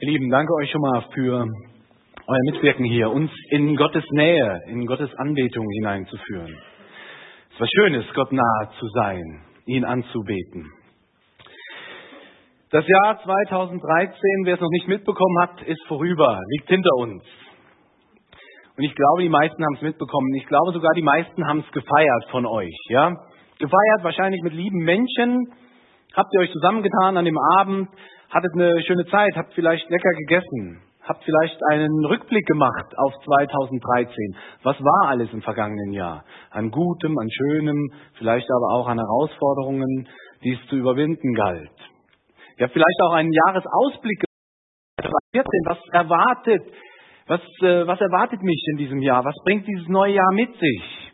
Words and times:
Ihr 0.00 0.12
Lieben, 0.12 0.30
danke 0.30 0.54
euch 0.54 0.70
schon 0.70 0.80
mal 0.80 1.02
für 1.12 1.44
euer 2.28 2.52
Mitwirken 2.52 2.84
hier, 2.84 3.10
uns 3.10 3.32
in 3.50 3.74
Gottes 3.74 4.04
Nähe, 4.12 4.60
in 4.68 4.86
Gottes 4.86 5.12
Anbetung 5.16 5.66
hineinzuführen. 5.74 6.56
Es 7.48 7.54
ist 7.54 7.60
was 7.60 7.68
Schönes, 7.68 8.06
Gott 8.14 8.30
nahe 8.30 8.70
zu 8.78 8.86
sein, 8.94 9.42
ihn 9.66 9.84
anzubeten. 9.84 10.70
Das 12.70 12.86
Jahr 12.86 13.20
2013, 13.24 14.20
wer 14.44 14.54
es 14.54 14.60
noch 14.60 14.70
nicht 14.70 14.86
mitbekommen 14.86 15.40
hat, 15.40 15.62
ist 15.62 15.84
vorüber, 15.88 16.38
liegt 16.50 16.68
hinter 16.68 16.94
uns. 16.98 17.24
Und 18.76 18.84
ich 18.84 18.94
glaube, 18.94 19.22
die 19.22 19.28
meisten 19.28 19.64
haben 19.64 19.74
es 19.74 19.82
mitbekommen. 19.82 20.32
Ich 20.36 20.46
glaube 20.46 20.74
sogar, 20.74 20.92
die 20.94 21.02
meisten 21.02 21.44
haben 21.44 21.64
es 21.66 21.72
gefeiert 21.72 22.24
von 22.30 22.46
euch, 22.46 22.78
ja? 22.90 23.16
Gefeiert 23.58 24.04
wahrscheinlich 24.04 24.42
mit 24.44 24.52
lieben 24.52 24.78
Menschen. 24.78 25.52
Habt 26.14 26.32
ihr 26.34 26.40
euch 26.42 26.52
zusammengetan 26.52 27.16
an 27.16 27.24
dem 27.24 27.38
Abend, 27.58 27.88
hattet 28.30 28.52
eine 28.54 28.82
schöne 28.82 29.06
Zeit, 29.06 29.34
habt 29.36 29.54
vielleicht 29.54 29.88
lecker 29.88 30.10
gegessen, 30.10 30.82
habt 31.02 31.24
vielleicht 31.24 31.58
einen 31.70 32.04
Rückblick 32.04 32.46
gemacht 32.46 32.94
auf 32.96 33.12
2013. 33.24 34.36
Was 34.62 34.78
war 34.80 35.08
alles 35.08 35.32
im 35.32 35.42
vergangenen 35.42 35.92
Jahr? 35.92 36.24
An 36.50 36.70
Gutem, 36.70 37.16
an 37.18 37.28
Schönem, 37.30 37.90
vielleicht 38.18 38.48
aber 38.50 38.74
auch 38.74 38.86
an 38.86 38.98
Herausforderungen, 38.98 40.08
die 40.44 40.52
es 40.52 40.68
zu 40.68 40.76
überwinden 40.76 41.34
galt. 41.34 41.70
Ihr 42.58 42.64
habt 42.64 42.72
vielleicht 42.72 43.00
auch 43.02 43.14
einen 43.14 43.32
Jahresausblick 43.32 44.20
gemacht. 44.20 45.14
2014, 45.32 45.60
was 45.64 45.78
erwartet, 45.92 46.62
was, 47.26 47.40
äh, 47.62 47.86
was 47.86 48.00
erwartet 48.00 48.42
mich 48.42 48.62
in 48.72 48.78
diesem 48.78 49.00
Jahr? 49.00 49.24
Was 49.24 49.36
bringt 49.44 49.66
dieses 49.66 49.86
neue 49.88 50.14
Jahr 50.14 50.32
mit 50.32 50.52
sich? 50.58 51.12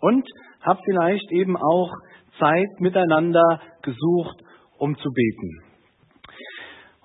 Und 0.00 0.24
habt 0.62 0.80
vielleicht 0.84 1.32
eben 1.32 1.56
auch 1.56 1.92
Zeit 2.38 2.68
miteinander 2.78 3.60
gesucht, 3.82 4.40
um 4.78 4.96
zu 4.96 5.10
beten 5.10 5.67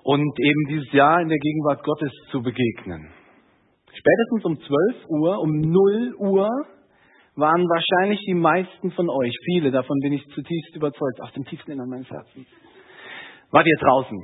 und 0.04 0.38
eben 0.38 0.64
dieses 0.68 0.92
Jahr 0.92 1.20
in 1.20 1.28
der 1.28 1.38
Gegenwart 1.38 1.82
Gottes 1.82 2.12
zu 2.30 2.42
begegnen. 2.42 3.10
Spätestens 3.88 4.44
um 4.44 4.60
12 4.60 5.08
Uhr, 5.08 5.40
um 5.40 5.50
0 5.50 6.14
Uhr 6.18 6.48
waren 7.36 7.62
wahrscheinlich 7.62 8.20
die 8.26 8.34
meisten 8.34 8.92
von 8.92 9.08
euch, 9.08 9.34
viele 9.46 9.70
davon 9.70 9.98
bin 10.00 10.12
ich 10.12 10.24
zutiefst 10.34 10.76
überzeugt, 10.76 11.20
aus 11.20 11.32
dem 11.32 11.44
tiefsten 11.44 11.72
Innern 11.72 11.88
meines 11.88 12.08
Herzens. 12.10 12.46
Wart 13.50 13.66
ihr 13.66 13.78
draußen? 13.80 14.18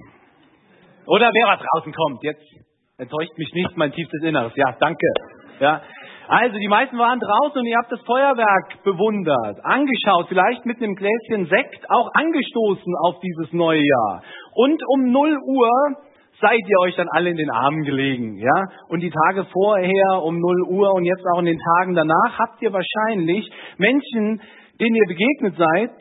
Oder 1.07 1.31
wer 1.33 1.49
war 1.49 1.57
draußen 1.57 1.93
kommt? 1.93 2.23
Jetzt 2.23 2.45
enttäuscht 2.99 3.37
mich 3.39 3.53
nicht 3.55 3.77
mein 3.77 3.93
tiefstes 3.93 4.23
Inneres. 4.23 4.53
Ja, 4.57 4.77
danke. 4.79 5.07
Ja. 5.61 5.83
Also, 6.31 6.59
die 6.59 6.69
meisten 6.69 6.97
waren 6.97 7.19
draußen 7.19 7.59
und 7.59 7.67
ihr 7.67 7.77
habt 7.77 7.91
das 7.91 8.01
Feuerwerk 8.03 8.85
bewundert, 8.85 9.65
angeschaut, 9.65 10.27
vielleicht 10.29 10.65
mit 10.65 10.77
einem 10.77 10.95
Gläschen 10.95 11.47
Sekt 11.47 11.91
auch 11.91 12.09
angestoßen 12.15 12.95
auf 13.03 13.17
dieses 13.19 13.53
neue 13.53 13.83
Jahr. 13.83 14.23
Und 14.55 14.81
um 14.95 15.11
0 15.11 15.39
Uhr 15.45 15.71
seid 16.41 16.61
ihr 16.69 16.79
euch 16.83 16.95
dann 16.95 17.09
alle 17.11 17.31
in 17.31 17.37
den 17.37 17.51
Armen 17.51 17.83
gelegen, 17.83 18.37
ja? 18.37 18.63
Und 18.87 19.01
die 19.01 19.11
Tage 19.11 19.45
vorher 19.53 20.23
um 20.23 20.39
0 20.39 20.63
Uhr 20.69 20.95
und 20.95 21.05
jetzt 21.05 21.25
auch 21.35 21.41
in 21.41 21.47
den 21.47 21.59
Tagen 21.59 21.97
danach 21.97 22.39
habt 22.39 22.63
ihr 22.63 22.73
wahrscheinlich 22.73 23.51
Menschen, 23.79 24.41
denen 24.81 24.95
ihr 24.95 25.09
begegnet 25.09 25.57
seid, 25.57 25.97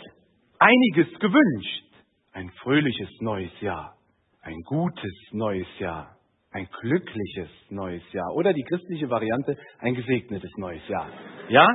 einiges 0.59 1.19
gewünscht. 1.19 1.85
Ein 2.33 2.51
fröhliches 2.61 3.09
neues 3.21 3.59
Jahr, 3.61 3.95
ein 4.43 4.61
gutes 4.67 5.13
neues 5.31 5.67
Jahr, 5.79 6.18
ein 6.51 6.67
glückliches 6.81 7.49
neues 7.69 8.03
Jahr 8.11 8.33
oder 8.35 8.53
die 8.53 8.63
christliche 8.63 9.09
Variante, 9.09 9.55
ein 9.79 9.93
gesegnetes 9.93 10.51
neues 10.57 10.87
Jahr. 10.87 11.09
Ja? 11.49 11.67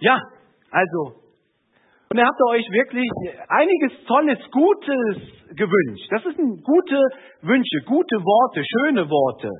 Ja, 0.00 0.20
also 0.70 1.26
und 2.08 2.18
er 2.18 2.26
hat 2.26 2.40
euch 2.50 2.64
wirklich 2.70 3.08
einiges 3.48 4.04
Tolles, 4.06 4.38
Gutes 4.52 5.16
gewünscht. 5.56 6.06
Das 6.10 6.22
sind 6.22 6.62
gute 6.62 7.02
Wünsche, 7.42 7.82
gute 7.84 8.16
Worte, 8.16 8.62
schöne 8.64 9.10
Worte. 9.10 9.50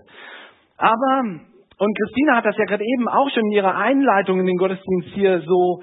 Aber, 0.77 1.23
und 1.79 1.99
Christina 1.99 2.37
hat 2.37 2.47
das 2.47 2.57
ja 2.57 2.65
gerade 2.65 2.85
eben 2.85 3.09
auch 3.09 3.29
schon 3.31 3.45
in 3.47 3.53
ihrer 3.53 3.75
Einleitung 3.75 4.39
in 4.39 4.47
den 4.47 4.57
Gottesdienst 4.59 5.09
hier 5.15 5.41
so, 5.41 5.83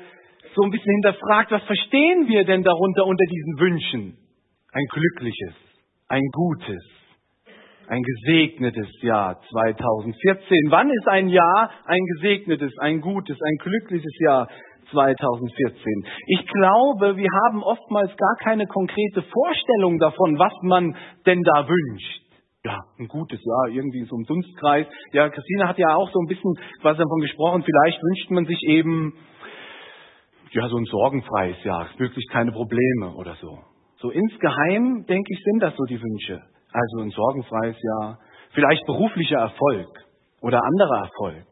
so 0.55 0.63
ein 0.63 0.71
bisschen 0.71 0.93
hinterfragt, 1.01 1.51
was 1.51 1.63
verstehen 1.63 2.27
wir 2.27 2.45
denn 2.45 2.63
darunter 2.63 3.05
unter 3.05 3.25
diesen 3.25 3.59
Wünschen? 3.59 4.17
Ein 4.71 4.85
glückliches, 4.89 5.55
ein 6.07 6.23
gutes, 6.31 6.81
ein 7.87 8.01
gesegnetes 8.01 8.89
Jahr 9.01 9.39
2014. 9.49 10.57
Wann 10.69 10.89
ist 10.89 11.07
ein 11.07 11.27
Jahr 11.27 11.71
ein 11.85 12.03
gesegnetes, 12.15 12.71
ein 12.79 13.01
gutes, 13.01 13.37
ein 13.41 13.57
glückliches 13.57 14.13
Jahr 14.19 14.47
2014. 14.91 16.05
Ich 16.27 16.45
glaube, 16.47 17.17
wir 17.17 17.29
haben 17.45 17.63
oftmals 17.63 18.15
gar 18.17 18.35
keine 18.41 18.67
konkrete 18.67 19.23
Vorstellung 19.23 19.99
davon, 19.99 20.37
was 20.37 20.53
man 20.61 20.95
denn 21.25 21.41
da 21.41 21.67
wünscht. 21.67 22.21
Ja, 22.65 22.79
ein 22.97 23.07
gutes 23.07 23.43
Jahr, 23.43 23.75
irgendwie 23.75 24.05
so 24.05 24.15
ein 24.15 24.23
Dunstkreis. 24.23 24.87
Ja, 25.11 25.29
Christina 25.29 25.67
hat 25.67 25.77
ja 25.77 25.95
auch 25.95 26.09
so 26.11 26.19
ein 26.19 26.27
bisschen 26.27 26.53
was 26.81 26.97
davon 26.97 27.19
gesprochen. 27.19 27.63
Vielleicht 27.63 28.01
wünscht 28.01 28.31
man 28.31 28.45
sich 28.45 28.61
eben, 28.67 29.13
ja, 30.51 30.69
so 30.69 30.77
ein 30.77 30.85
sorgenfreies 30.85 31.61
Jahr, 31.65 31.89
möglichst 31.97 32.31
keine 32.31 32.51
Probleme 32.51 33.15
oder 33.15 33.35
so. 33.41 33.59
So 33.97 34.11
insgeheim, 34.11 35.05
denke 35.07 35.27
ich, 35.33 35.43
sind 35.43 35.61
das 35.61 35.75
so 35.75 35.83
die 35.85 36.01
Wünsche. 36.01 36.41
Also 36.73 37.01
ein 37.01 37.11
sorgenfreies 37.11 37.77
Jahr, 37.81 38.19
vielleicht 38.51 38.85
beruflicher 38.85 39.37
Erfolg 39.37 39.87
oder 40.41 40.59
anderer 40.63 41.03
Erfolg 41.03 41.45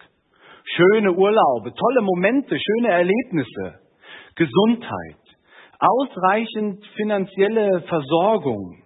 schöne 0.75 1.11
Urlaube, 1.13 1.73
tolle 1.73 2.01
Momente, 2.01 2.57
schöne 2.57 2.89
Erlebnisse, 2.89 3.79
Gesundheit, 4.35 5.21
ausreichend 5.79 6.85
finanzielle 6.95 7.81
Versorgung. 7.87 8.83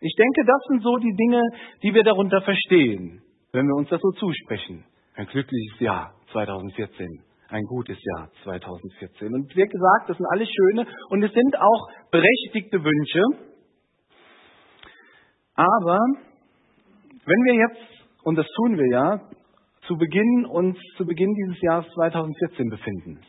Ich 0.00 0.14
denke, 0.14 0.44
das 0.46 0.62
sind 0.68 0.82
so 0.82 0.96
die 0.98 1.14
Dinge, 1.14 1.42
die 1.82 1.94
wir 1.94 2.04
darunter 2.04 2.40
verstehen, 2.42 3.22
wenn 3.52 3.66
wir 3.66 3.74
uns 3.74 3.88
das 3.88 4.00
so 4.00 4.10
zusprechen. 4.12 4.84
Ein 5.14 5.26
glückliches 5.26 5.80
Jahr 5.80 6.12
2014, 6.32 7.06
ein 7.48 7.64
gutes 7.64 7.96
Jahr 8.16 8.28
2014. 8.44 9.32
Und 9.32 9.56
wie 9.56 9.66
gesagt, 9.66 10.08
das 10.10 10.16
sind 10.16 10.26
alles 10.30 10.48
schöne 10.48 10.86
und 11.08 11.22
es 11.22 11.32
sind 11.32 11.58
auch 11.58 11.88
berechtigte 12.10 12.82
Wünsche. 12.84 13.22
Aber 15.56 15.98
wenn 17.24 17.44
wir 17.44 17.54
jetzt, 17.54 18.06
und 18.24 18.36
das 18.36 18.46
tun 18.56 18.76
wir 18.76 18.88
ja, 18.90 19.20
zu 19.86 19.96
Beginn 19.96 20.46
uns 20.46 20.78
zu 20.96 21.06
Beginn 21.06 21.32
dieses 21.34 21.60
Jahres 21.62 21.86
2014 21.94 22.68
befinden, 22.68 23.20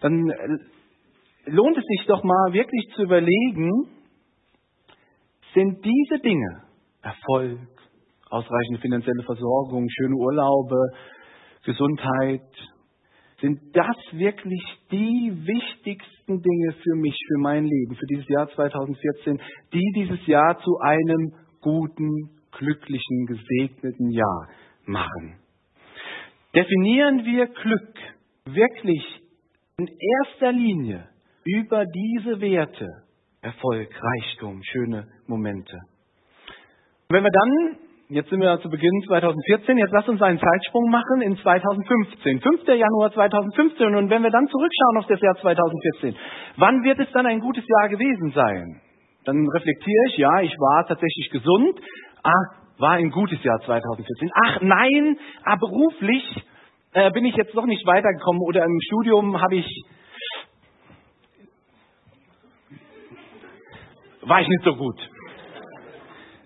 dann 0.00 0.30
äh, 0.30 1.50
lohnt 1.50 1.76
es 1.76 1.84
sich 1.84 2.06
doch 2.06 2.22
mal 2.22 2.52
wirklich 2.52 2.86
zu 2.94 3.02
überlegen, 3.02 3.88
sind 5.54 5.84
diese 5.84 6.22
Dinge 6.22 6.62
Erfolg, 7.02 7.58
ausreichende 8.30 8.80
finanzielle 8.80 9.22
Versorgung, 9.24 9.88
schöne 9.88 10.14
Urlaube, 10.16 10.76
Gesundheit, 11.64 12.46
sind 13.40 13.58
das 13.74 13.96
wirklich 14.12 14.62
die 14.90 15.32
wichtigsten 15.34 16.42
Dinge 16.42 16.72
für 16.82 16.96
mich, 16.96 17.16
für 17.28 17.38
mein 17.38 17.64
Leben, 17.64 17.94
für 17.94 18.06
dieses 18.06 18.28
Jahr 18.28 18.48
2014, 18.50 19.40
die 19.72 19.92
dieses 19.94 20.26
Jahr 20.26 20.58
zu 20.60 20.78
einem 20.80 21.32
guten, 21.60 22.30
glücklichen, 22.52 23.26
gesegneten 23.26 24.10
Jahr 24.10 24.48
machen? 24.86 25.40
definieren 26.54 27.24
wir 27.24 27.46
Glück 27.46 27.94
wirklich 28.44 29.02
in 29.78 29.88
erster 29.88 30.52
Linie 30.52 31.08
über 31.44 31.84
diese 31.86 32.40
Werte. 32.40 32.88
Erfolg, 33.42 33.88
Reichtum, 33.90 34.60
schöne 34.62 35.08
Momente. 35.26 35.78
Wenn 37.08 37.24
wir 37.24 37.30
dann, 37.30 37.78
jetzt 38.10 38.28
sind 38.28 38.40
wir 38.40 38.60
zu 38.60 38.68
Beginn 38.68 39.02
2014, 39.06 39.78
jetzt 39.78 39.92
lasst 39.92 40.08
uns 40.08 40.20
einen 40.20 40.38
Zeitsprung 40.38 40.90
machen 40.90 41.22
in 41.22 41.36
2015, 41.36 42.40
5. 42.40 42.66
Januar 42.66 43.12
2015. 43.12 43.94
Und 43.94 44.10
wenn 44.10 44.22
wir 44.22 44.30
dann 44.30 44.48
zurückschauen 44.48 44.98
auf 44.98 45.06
das 45.06 45.20
Jahr 45.20 45.36
2014, 45.36 46.16
wann 46.56 46.82
wird 46.82 46.98
es 46.98 47.10
dann 47.12 47.26
ein 47.26 47.40
gutes 47.40 47.64
Jahr 47.66 47.88
gewesen 47.88 48.32
sein? 48.34 48.80
Dann 49.24 49.46
reflektiere 49.54 50.04
ich, 50.08 50.16
ja, 50.18 50.40
ich 50.40 50.52
war 50.52 50.86
tatsächlich 50.86 51.30
gesund. 51.30 51.80
Ah, 52.22 52.32
war 52.78 52.92
ein 52.92 53.10
gutes 53.10 53.42
Jahr 53.44 53.60
2014. 53.60 54.30
Ach 54.46 54.60
nein, 54.62 55.16
ah, 55.44 55.56
beruflich 55.56 56.24
äh, 56.92 57.10
bin 57.12 57.24
ich 57.24 57.36
jetzt 57.36 57.54
noch 57.54 57.66
nicht 57.66 57.86
weitergekommen 57.86 58.42
oder 58.42 58.64
im 58.64 58.78
Studium 58.86 59.40
habe 59.40 59.56
ich 59.56 59.84
war 64.22 64.40
ich 64.40 64.48
nicht 64.48 64.64
so 64.64 64.74
gut. 64.74 64.98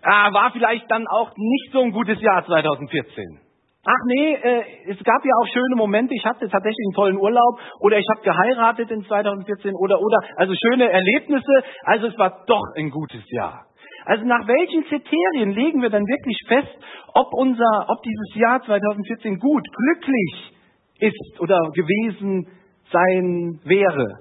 Ah, 0.05 0.33
war 0.33 0.53
vielleicht 0.53 0.91
dann 0.91 1.07
auch 1.07 1.31
nicht 1.37 1.73
so 1.73 1.81
ein 1.81 1.91
gutes 1.91 2.21
Jahr 2.21 2.45
2014. 2.45 3.41
Ach 3.87 4.05
nee, 4.07 4.35
äh, 4.35 4.63
es 4.89 4.99
gab 5.05 5.25
ja 5.25 5.33
auch 5.41 5.47
schöne 5.47 5.77
Momente. 5.77 6.15
Ich 6.15 6.25
hatte 6.25 6.49
tatsächlich 6.49 6.87
einen 6.87 6.95
tollen 6.95 7.17
Urlaub 7.19 7.59
oder 7.81 7.99
ich 7.99 8.07
habe 8.11 8.23
geheiratet 8.23 8.91
in 8.91 9.05
2014 9.05 9.75
oder 9.75 10.01
oder 10.01 10.19
also 10.37 10.55
schöne 10.55 10.91
Erlebnisse. 10.91 11.53
Also 11.85 12.07
es 12.07 12.19
war 12.19 12.45
doch 12.47 12.65
ein 12.77 12.91
gutes 12.91 13.23
Jahr. 13.31 13.67
Also 14.07 14.25
nach 14.25 14.47
welchen 14.47 14.85
Kriterien 14.85 15.53
legen 15.53 15.81
wir 15.81 15.91
dann 15.91 16.07
wirklich 16.07 16.39
fest, 16.49 16.77
ob 17.15 17.33
unser, 17.33 17.87
ob 17.89 18.03
dieses 18.03 18.35
Jahr 18.35 18.63
2014 18.63 19.39
gut, 19.39 19.67
glücklich 19.73 20.53
ist 21.01 21.41
oder 21.41 21.59
gewesen 21.75 22.47
sein 22.91 23.61
wäre? 23.65 24.19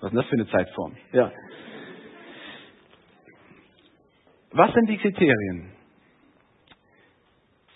Was 0.00 0.10
ist 0.10 0.12
denn 0.12 0.16
das 0.16 0.26
für 0.26 0.34
eine 0.34 0.48
Zeitform? 0.48 0.96
Ja. 1.12 1.30
Was 4.54 4.70
sind 4.74 4.86
die 4.86 4.98
Kriterien? 4.98 5.72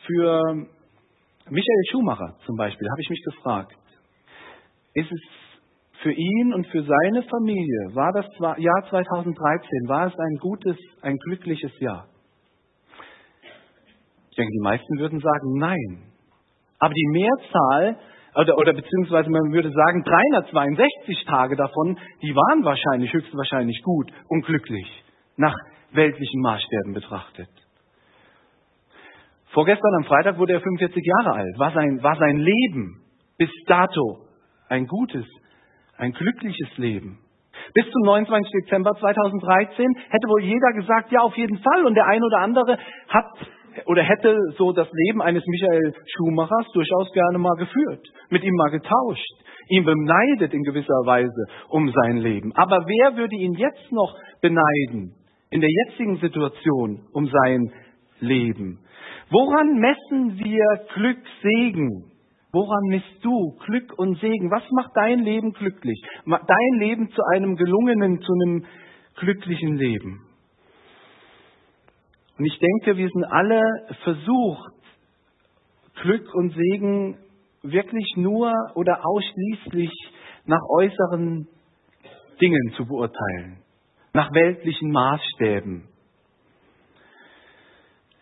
Für 0.07 0.43
Michael 1.49 1.83
Schumacher 1.91 2.37
zum 2.45 2.57
Beispiel 2.57 2.87
habe 2.91 3.01
ich 3.01 3.09
mich 3.09 3.23
gefragt, 3.25 3.77
ist 4.93 5.11
es 5.11 5.21
für 6.03 6.13
ihn 6.13 6.53
und 6.53 6.67
für 6.67 6.83
seine 6.83 7.23
Familie, 7.23 7.95
war 7.95 8.13
das 8.13 8.27
Jahr 8.59 8.85
2013, 8.91 9.89
war 9.89 10.07
es 10.09 10.19
ein 10.19 10.37
gutes, 10.39 10.77
ein 11.01 11.17
glückliches 11.17 11.73
Jahr? 11.81 12.09
Ich 14.31 14.37
denke, 14.37 14.53
die 14.53 14.63
meisten 14.63 14.99
würden 14.99 15.19
sagen, 15.19 15.59
nein. 15.59 16.13
Aber 16.79 16.93
die 16.93 17.09
Mehrzahl, 17.11 17.97
oder, 18.35 18.59
oder 18.59 18.75
beziehungsweise 18.75 19.31
man 19.31 19.51
würde 19.51 19.73
sagen, 19.73 20.05
362 20.05 21.25
Tage 21.25 21.57
davon, 21.57 21.99
die 22.21 22.35
waren 22.35 22.65
wahrscheinlich, 22.65 23.11
höchstwahrscheinlich 23.15 23.81
gut 23.83 24.13
und 24.29 24.45
glücklich, 24.45 24.87
nach 25.39 25.55
weltlichen 25.93 26.41
Maßstäben 26.41 26.93
betrachtet. 26.93 27.49
Vorgestern 29.57 29.95
am 29.97 30.05
Freitag 30.05 30.39
wurde 30.39 30.55
er 30.55 30.61
45 30.61 31.03
Jahre 31.03 31.37
alt. 31.37 31.59
War 31.59 31.73
sein, 31.73 32.03
war 32.03 32.17
sein 32.17 32.37
Leben 32.37 33.01
bis 33.39 33.51
dato 33.67 34.19
ein 34.69 34.87
gutes, 34.87 35.25
ein 35.97 36.13
glückliches 36.13 36.77
Leben. 36.77 37.19
Bis 37.75 37.85
zum 37.91 38.03
29. 38.03 38.53
Dezember 38.65 38.93
2013 38.99 39.95
hätte 40.11 40.29
wohl 40.29 40.43
jeder 40.43 40.73
gesagt, 40.73 41.11
ja, 41.11 41.21
auf 41.21 41.37
jeden 41.37 41.59
Fall. 41.59 41.87
Und 41.87 41.95
der 41.95 42.07
ein 42.07 42.23
oder 42.23 42.39
andere 42.41 42.79
hat 43.09 43.27
oder 43.87 44.03
hätte 44.03 44.37
so 44.57 44.73
das 44.73 44.89
Leben 44.91 45.21
eines 45.21 45.45
Michael 45.47 45.95
Schumachers 46.07 46.67
durchaus 46.73 47.13
gerne 47.13 47.39
mal 47.39 47.57
geführt, 47.57 48.07
mit 48.31 48.43
ihm 48.43 48.55
mal 48.55 48.71
getauscht, 48.71 49.35
ihn 49.69 49.85
beneidet 49.85 50.55
in 50.55 50.63
gewisser 50.63 51.01
Weise 51.05 51.47
um 51.69 51.91
sein 51.91 52.19
Leben. 52.19 52.53
Aber 52.57 52.85
wer 52.87 53.17
würde 53.17 53.37
ihn 53.37 53.55
jetzt 53.55 53.93
noch 53.93 54.15
beneiden 54.41 55.15
in 55.57 55.63
der 55.63 55.71
jetzigen 55.71 56.19
Situation 56.19 57.01
um 57.13 57.27
sein 57.29 57.73
Leben? 58.21 58.79
Woran 59.31 59.79
messen 59.79 60.39
wir 60.39 60.87
Glück, 60.95 61.19
Segen? 61.43 62.13
Woran 62.53 62.85
misst 62.89 63.23
du 63.23 63.57
Glück 63.65 63.99
und 63.99 64.19
Segen? 64.21 64.51
Was 64.51 64.65
macht 64.73 64.91
dein 64.95 65.21
Leben 65.21 65.53
glücklich? 65.55 65.99
Dein 66.27 66.79
Leben 66.79 67.09
zu 67.09 67.23
einem 67.33 67.57
gelungenen, 67.57 68.21
zu 68.21 68.33
einem 68.35 68.67
glücklichen 69.17 69.77
Leben? 69.77 70.27
Und 72.39 72.45
ich 72.45 72.59
denke, 72.59 72.99
wir 72.99 73.09
sind 73.09 73.25
alle 73.25 73.63
versucht, 74.05 74.73
Glück 76.03 76.35
und 76.35 76.53
Segen 76.55 77.17
wirklich 77.63 78.13
nur 78.17 78.53
oder 78.75 79.01
ausschließlich 79.07 79.91
nach 80.45 80.61
äußeren 80.79 81.49
Dingen 82.43 82.73
zu 82.77 82.85
beurteilen, 82.85 83.63
nach 84.17 84.33
weltlichen 84.33 84.91
Maßstäben. 84.93 85.89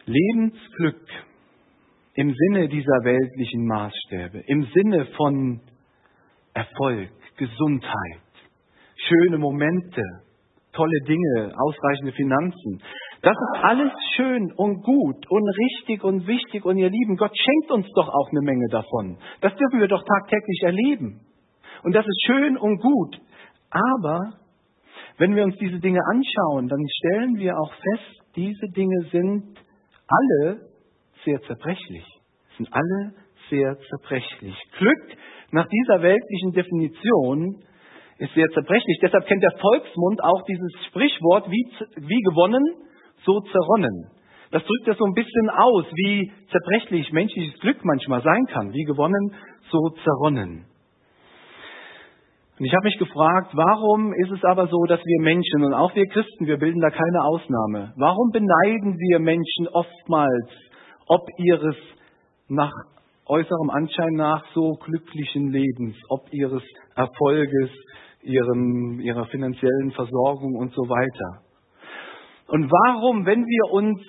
Lebensglück 0.07 1.07
im 2.15 2.35
Sinne 2.35 2.69
dieser 2.69 3.05
weltlichen 3.05 3.65
Maßstäbe, 3.65 4.43
im 4.47 4.65
Sinne 4.75 5.07
von 5.17 5.61
Erfolg, 6.53 7.11
Gesundheit, 7.37 8.33
schöne 8.97 9.39
Momente, 9.39 10.03
tolle 10.73 11.01
Dinge, 11.07 11.55
ausreichende 11.57 12.13
Finanzen. 12.13 12.83
Das 13.23 13.37
ist 13.37 13.63
alles 13.63 13.93
schön 14.17 14.53
und 14.53 14.83
gut 14.83 15.31
und 15.31 15.49
richtig 15.49 16.03
und 16.03 16.27
wichtig 16.27 16.65
und 16.65 16.77
ihr 16.77 16.91
Lieben, 16.91 17.17
Gott 17.17 17.33
schenkt 17.39 17.71
uns 17.71 17.87
doch 17.95 18.09
auch 18.09 18.31
eine 18.31 18.43
Menge 18.43 18.67
davon. 18.69 19.17
Das 19.41 19.55
dürfen 19.55 19.79
wir 19.79 19.89
doch 19.89 20.03
tagtäglich 20.05 20.61
erleben. 20.63 21.21
Und 21.85 21.95
das 21.95 22.05
ist 22.05 22.23
schön 22.27 22.57
und 22.57 22.81
gut. 22.81 23.21
Aber 23.71 24.44
wenn 25.19 25.37
wir 25.37 25.45
uns 25.45 25.57
diese 25.59 25.79
Dinge 25.79 26.01
anschauen, 26.11 26.69
dann 26.69 26.85
stellen 26.89 27.37
wir 27.37 27.59
auch 27.59 27.73
fest, 27.73 28.23
diese 28.37 28.67
Dinge 28.75 29.07
sind 29.13 29.59
alle 30.09 30.61
sehr 31.25 31.41
zerbrechlich. 31.43 32.05
Sind 32.57 32.69
alle 32.73 33.15
sehr 33.51 33.77
zerbrechlich. 33.89 34.57
Glück 34.79 35.17
nach 35.51 35.69
dieser 35.69 36.03
weltlichen 36.03 36.53
Definition 36.53 37.63
ist 38.19 38.35
sehr 38.35 38.49
zerbrechlich. 38.51 38.99
Deshalb 39.03 39.27
kennt 39.27 39.43
der 39.43 39.57
Volksmund 39.59 40.23
auch 40.23 40.43
dieses 40.49 40.73
Sprichwort, 40.89 41.51
wie, 41.51 41.67
wie 41.97 42.21
gewonnen, 42.23 42.63
so 43.25 43.41
zerronnen. 43.41 44.11
Das 44.51 44.63
drückt 44.63 44.87
ja 44.87 44.95
so 44.95 45.05
ein 45.05 45.15
bisschen 45.15 45.51
aus, 45.51 45.85
wie 45.93 46.33
zerbrechlich 46.51 47.13
menschliches 47.13 47.59
Glück 47.61 47.85
manchmal 47.85 48.23
sein 48.23 48.47
kann. 48.47 48.73
Wie 48.73 48.85
gewonnen, 48.85 49.35
so 49.71 49.91
zerronnen. 50.05 50.67
Und 52.59 52.65
ich 52.65 52.73
habe 52.73 52.85
mich 52.85 52.99
gefragt, 52.99 53.51
warum 53.55 54.13
ist 54.13 54.31
es 54.31 54.45
aber 54.45 54.69
so, 54.69 54.85
dass 54.85 55.01
wir 55.05 55.21
Menschen 55.23 55.65
und 55.65 55.75
auch 55.75 55.95
wir 55.95 56.07
Christen, 56.07 56.47
wir 56.47 56.59
bilden 56.59 56.81
da 56.81 56.91
keine 56.91 57.25
Ausnahme, 57.25 57.93
warum 57.97 58.31
beneiden 58.31 58.97
wir 58.97 59.19
Menschen 59.19 59.69
oftmals 59.73 60.51
ob 61.07 61.27
ihres 61.39 61.77
nach 62.49 62.73
äußerem 63.27 63.71
Anschein 63.71 64.15
nach 64.15 64.45
so 64.55 64.75
glücklichen 64.75 65.51
Lebens, 65.51 65.97
ob 66.09 66.33
ihres 66.33 66.63
Erfolges, 66.95 67.71
ihrem, 68.23 69.01
ihrer 69.01 69.27
finanziellen 69.27 69.93
Versorgung 69.93 70.57
und 70.57 70.73
so 70.75 70.83
weiter. 70.83 71.43
Und 72.49 72.71
warum, 72.71 73.25
wenn 73.25 73.45
wir 73.45 73.73
uns, 73.73 74.01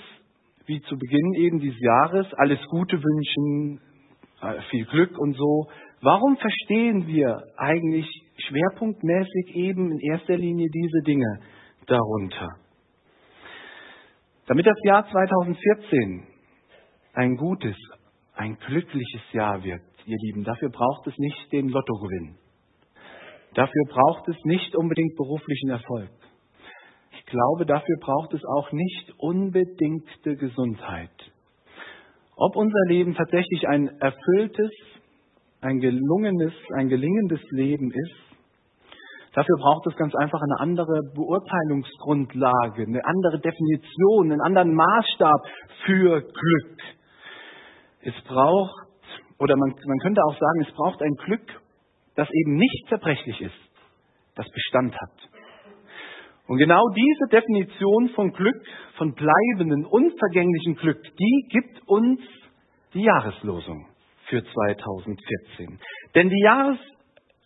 wie 0.66 0.82
zu 0.82 0.98
Beginn 0.98 1.34
eben 1.36 1.60
dieses 1.60 1.80
Jahres, 1.80 2.28
alles 2.34 2.60
Gute 2.70 3.02
wünschen, 3.02 3.80
äh, 4.42 4.62
viel 4.70 4.86
Glück 4.86 5.18
und 5.18 5.36
so, 5.36 5.68
warum 6.02 6.36
verstehen 6.38 7.08
wir 7.08 7.42
eigentlich 7.58 8.08
schwerpunktmäßig 8.38 9.56
eben 9.56 9.92
in 9.92 10.00
erster 10.00 10.38
Linie 10.38 10.68
diese 10.70 11.02
Dinge 11.04 11.40
darunter? 11.88 12.50
Damit 14.48 14.68
das 14.68 14.78
Jahr 14.84 15.08
2014 15.10 16.28
ein 17.14 17.36
gutes, 17.36 17.76
ein 18.36 18.58
glückliches 18.58 19.22
Jahr 19.32 19.64
wird, 19.64 19.82
ihr 20.06 20.18
Lieben, 20.22 20.44
dafür 20.44 20.70
braucht 20.70 21.08
es 21.08 21.18
nicht 21.18 21.52
den 21.52 21.70
Lottogewinn. 21.70 22.38
Dafür 23.56 23.84
braucht 23.88 24.28
es 24.28 24.36
nicht 24.44 24.76
unbedingt 24.76 25.16
beruflichen 25.16 25.70
Erfolg. 25.70 26.12
Ich 27.18 27.26
glaube, 27.26 27.66
dafür 27.66 27.98
braucht 28.02 28.34
es 28.34 28.42
auch 28.58 28.72
nicht 28.72 29.14
unbedingte 29.18 30.36
Gesundheit. 30.36 31.10
Ob 32.36 32.56
unser 32.56 32.86
Leben 32.88 33.16
tatsächlich 33.16 33.68
ein 33.68 33.88
erfülltes, 34.00 34.72
ein 35.62 35.80
gelungenes, 35.80 36.54
ein 36.76 36.90
gelingendes 36.90 37.42
Leben 37.52 37.92
ist, 37.92 38.25
dafür 39.36 39.58
braucht 39.60 39.86
es 39.88 39.96
ganz 39.96 40.16
einfach 40.16 40.42
eine 40.42 40.60
andere 40.60 41.02
Beurteilungsgrundlage, 41.14 42.84
eine 42.84 43.06
andere 43.06 43.40
Definition, 43.40 44.32
einen 44.32 44.42
anderen 44.42 44.74
Maßstab 44.74 45.42
für 45.86 46.22
Glück. 46.22 46.80
Es 48.02 48.16
braucht, 48.28 48.88
oder 49.40 49.56
man, 49.58 49.76
man 49.86 49.98
könnte 50.00 50.22
auch 50.24 50.34
sagen, 50.34 50.66
es 50.68 50.74
braucht 50.74 51.02
ein 51.02 51.16
Glück, 51.26 51.62
das 52.16 52.30
eben 52.32 52.56
nicht 52.56 52.88
zerbrechlich 52.90 53.42
ist, 53.42 53.72
das 54.36 54.50
Bestand 54.50 54.96
hat. 54.96 55.30
Und 56.48 56.58
genau 56.58 56.84
diese 56.96 57.42
Definition 57.42 58.10
von 58.10 58.32
Glück, 58.32 58.62
von 58.98 59.14
bleibenden, 59.14 59.86
unvergänglichen 59.86 60.76
Glück, 60.76 61.02
die 61.04 61.48
gibt 61.50 61.88
uns 61.88 62.22
die 62.94 63.04
Jahreslosung 63.04 63.88
für 64.30 64.44
2014. 64.44 65.80
Denn 66.14 66.30
die 66.30 66.42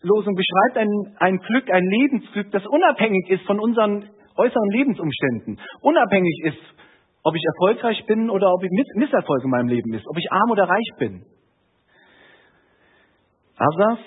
Jahreslosung 0.01 0.35
beschreibt 0.35 0.77
ein, 0.77 1.15
ein 1.19 1.37
Glück, 1.39 1.69
ein 1.69 1.83
Lebensglück, 1.83 2.51
das 2.51 2.65
unabhängig 2.65 3.29
ist 3.29 3.45
von 3.45 3.59
unseren 3.59 4.09
äußeren 4.37 4.69
Lebensumständen, 4.71 5.59
unabhängig 5.81 6.41
ist, 6.45 6.75
ob 7.23 7.35
ich 7.35 7.43
erfolgreich 7.43 8.05
bin 8.07 8.29
oder 8.29 8.53
ob 8.53 8.63
ich 8.63 8.69
Misserfolg 8.95 9.43
in 9.43 9.49
meinem 9.49 9.67
Leben 9.67 9.93
ist, 9.93 10.07
ob 10.07 10.17
ich 10.17 10.31
arm 10.31 10.51
oder 10.51 10.63
reich 10.63 10.91
bin. 10.97 11.25
Asaf 13.57 13.99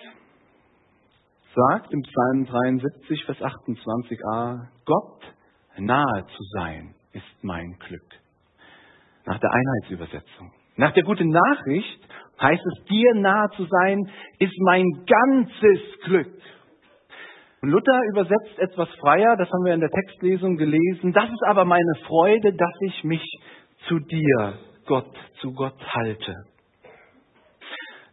sagt 1.55 1.93
im 1.93 2.01
Psalm 2.03 2.47
73, 2.47 3.25
Vers 3.27 3.39
28a, 3.39 4.69
Gott 4.87 5.23
nahe 5.77 6.25
zu 6.27 6.43
sein 6.55 6.95
ist 7.13 7.45
mein 7.45 7.77
Glück. 7.87 8.09
Nach 9.27 9.39
der 9.39 9.51
Einheitsübersetzung. 9.53 10.53
Nach 10.77 10.93
der 10.95 11.03
guten 11.03 11.29
Nachricht 11.29 12.09
heißt 12.43 12.63
es, 12.65 12.85
dir 12.85 13.15
nahe 13.15 13.49
zu 13.57 13.65
sein 13.65 14.11
ist 14.39 14.59
mein 14.61 14.85
ganzes 15.07 15.81
Glück. 16.05 16.33
Und 17.63 17.69
Luther 17.71 18.01
übersetzt 18.13 18.59
etwas 18.59 18.89
freier, 19.01 19.37
das 19.37 19.49
haben 19.49 19.65
wir 19.65 19.75
in 19.75 19.81
der 19.81 19.91
Textlesung 19.91 20.57
gelesen. 20.57 21.13
Das 21.13 21.31
ist 21.31 21.43
aber 21.47 21.65
meine 21.65 21.95
Freude, 22.07 22.53
dass 22.53 22.75
ich 22.81 23.05
mich 23.05 23.23
zu 23.87 24.01
dir, 24.01 24.55
Gott, 24.87 25.15
zu 25.41 25.53
Gott 25.53 25.79
halte. 25.95 26.35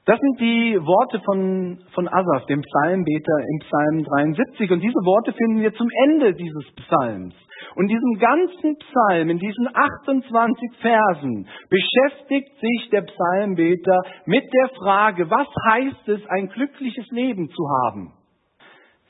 Das 0.05 0.19
sind 0.19 0.39
die 0.39 0.77
Worte 0.79 1.19
von, 1.25 1.79
von 1.93 2.07
Asaf, 2.07 2.45
dem 2.47 2.61
Psalmbeter 2.61 3.37
im 3.47 3.59
Psalm 3.59 4.03
73. 4.03 4.71
Und 4.71 4.81
diese 4.81 4.99
Worte 5.05 5.33
finden 5.33 5.61
wir 5.61 5.73
zum 5.73 5.87
Ende 6.05 6.33
dieses 6.33 6.65
Psalms. 6.75 7.35
Und 7.75 7.87
diesem 7.87 8.17
ganzen 8.19 8.77
Psalm, 8.77 9.29
in 9.29 9.37
diesen 9.37 9.67
28 9.73 10.71
Versen, 10.81 11.47
beschäftigt 11.69 12.51
sich 12.59 12.89
der 12.91 13.01
Psalmbeter 13.01 14.01
mit 14.25 14.43
der 14.53 14.69
Frage, 14.69 15.29
was 15.29 15.47
heißt 15.69 16.07
es, 16.07 16.25
ein 16.27 16.49
glückliches 16.49 17.07
Leben 17.11 17.49
zu 17.49 17.63
haben? 17.83 18.13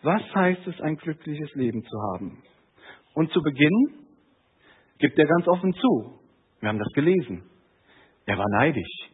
Was 0.02 0.22
heißt 0.34 0.68
es, 0.68 0.80
ein 0.82 0.98
glückliches 0.98 1.54
Leben 1.56 1.84
zu 1.84 1.98
haben? 2.12 2.44
Und 3.14 3.32
zu 3.32 3.42
Beginn 3.42 4.06
gibt 5.00 5.18
er 5.18 5.26
ganz 5.26 5.48
offen 5.48 5.74
zu. 5.74 6.20
Wir 6.60 6.70
haben 6.70 6.80
das 6.80 6.92
gelesen. 6.94 7.44
Er 8.26 8.38
war 8.38 8.48
neidisch. 8.50 9.10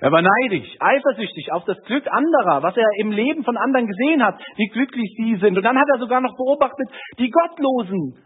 Er 0.00 0.12
war 0.12 0.20
neidisch, 0.20 0.68
eifersüchtig 0.78 1.52
auf 1.52 1.64
das 1.64 1.78
Glück 1.84 2.06
anderer, 2.06 2.62
was 2.62 2.76
er 2.76 2.86
im 2.98 3.10
Leben 3.12 3.44
von 3.44 3.56
anderen 3.56 3.86
gesehen 3.86 4.22
hat, 4.22 4.38
wie 4.56 4.68
glücklich 4.68 5.14
sie 5.16 5.36
sind. 5.36 5.56
Und 5.56 5.62
dann 5.62 5.78
hat 5.78 5.88
er 5.94 5.98
sogar 5.98 6.20
noch 6.20 6.36
beobachtet, 6.36 6.88
die 7.18 7.30
Gottlosen, 7.30 8.18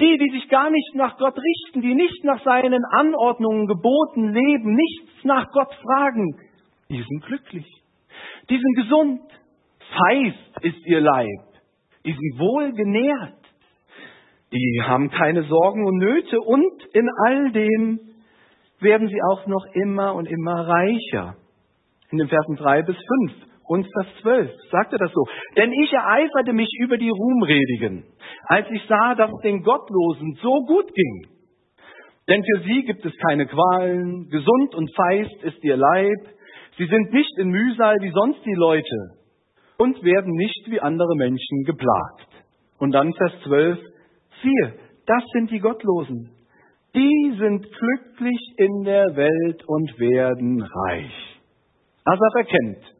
die, 0.00 0.18
die 0.18 0.30
sich 0.38 0.48
gar 0.48 0.70
nicht 0.70 0.94
nach 0.94 1.16
Gott 1.18 1.36
richten, 1.36 1.82
die 1.82 1.94
nicht 1.94 2.24
nach 2.24 2.42
seinen 2.44 2.84
Anordnungen, 2.84 3.66
Geboten 3.66 4.32
leben, 4.32 4.74
nichts 4.74 5.24
nach 5.24 5.50
Gott 5.52 5.72
fragen, 5.82 6.36
die 6.90 7.02
sind 7.02 7.24
glücklich. 7.24 7.66
Die 8.50 8.58
sind 8.58 8.74
gesund. 8.76 9.20
Feist 9.96 10.64
ist 10.64 10.86
ihr 10.86 11.00
Leib. 11.00 11.28
Die 12.04 12.12
sind 12.12 12.38
wohl 12.38 12.72
genährt. 12.72 13.38
Die 14.52 14.82
haben 14.82 15.10
keine 15.10 15.42
Sorgen 15.44 15.86
und 15.86 15.98
Nöte 15.98 16.40
und 16.40 16.84
in 16.92 17.08
all 17.26 17.52
dem 17.52 18.00
werden 18.80 19.08
sie 19.08 19.20
auch 19.30 19.46
noch 19.46 19.64
immer 19.72 20.14
und 20.14 20.26
immer 20.26 20.68
reicher. 20.68 21.36
In 22.10 22.18
den 22.18 22.28
Versen 22.28 22.56
3 22.56 22.82
bis 22.82 22.96
5 22.96 23.53
und 23.66 23.86
Vers 23.92 24.06
12 24.22 24.50
sagt 24.70 24.92
er 24.92 24.98
das 24.98 25.12
so. 25.12 25.24
Denn 25.56 25.72
ich 25.72 25.92
ereiferte 25.92 26.52
mich 26.52 26.68
über 26.80 26.98
die 26.98 27.10
Ruhmredigen, 27.10 28.04
als 28.46 28.66
ich 28.70 28.82
sah, 28.88 29.14
dass 29.14 29.30
es 29.30 29.40
den 29.42 29.62
Gottlosen 29.62 30.38
so 30.42 30.64
gut 30.66 30.92
ging. 30.94 31.26
Denn 32.28 32.42
für 32.42 32.62
sie 32.64 32.82
gibt 32.84 33.04
es 33.04 33.12
keine 33.26 33.46
Qualen, 33.46 34.28
gesund 34.30 34.74
und 34.74 34.94
feist 34.94 35.42
ist 35.42 35.62
ihr 35.62 35.76
Leib, 35.76 36.18
sie 36.78 36.86
sind 36.86 37.12
nicht 37.12 37.38
in 37.38 37.48
Mühsal 37.48 37.96
wie 38.00 38.10
sonst 38.10 38.44
die 38.44 38.54
Leute 38.54 39.24
und 39.78 40.02
werden 40.02 40.32
nicht 40.32 40.70
wie 40.70 40.80
andere 40.80 41.16
Menschen 41.16 41.64
geplagt. 41.64 42.28
Und 42.78 42.92
dann 42.92 43.12
Vers 43.14 43.32
12, 43.44 43.78
siehe, 44.42 44.74
das 45.06 45.22
sind 45.32 45.50
die 45.50 45.60
Gottlosen, 45.60 46.30
die 46.94 47.34
sind 47.38 47.66
glücklich 47.70 48.54
in 48.56 48.84
der 48.84 49.04
Welt 49.16 49.64
und 49.66 49.98
werden 49.98 50.62
reich. 50.62 51.40
Asaf 52.04 52.34
erkennt 52.36 52.93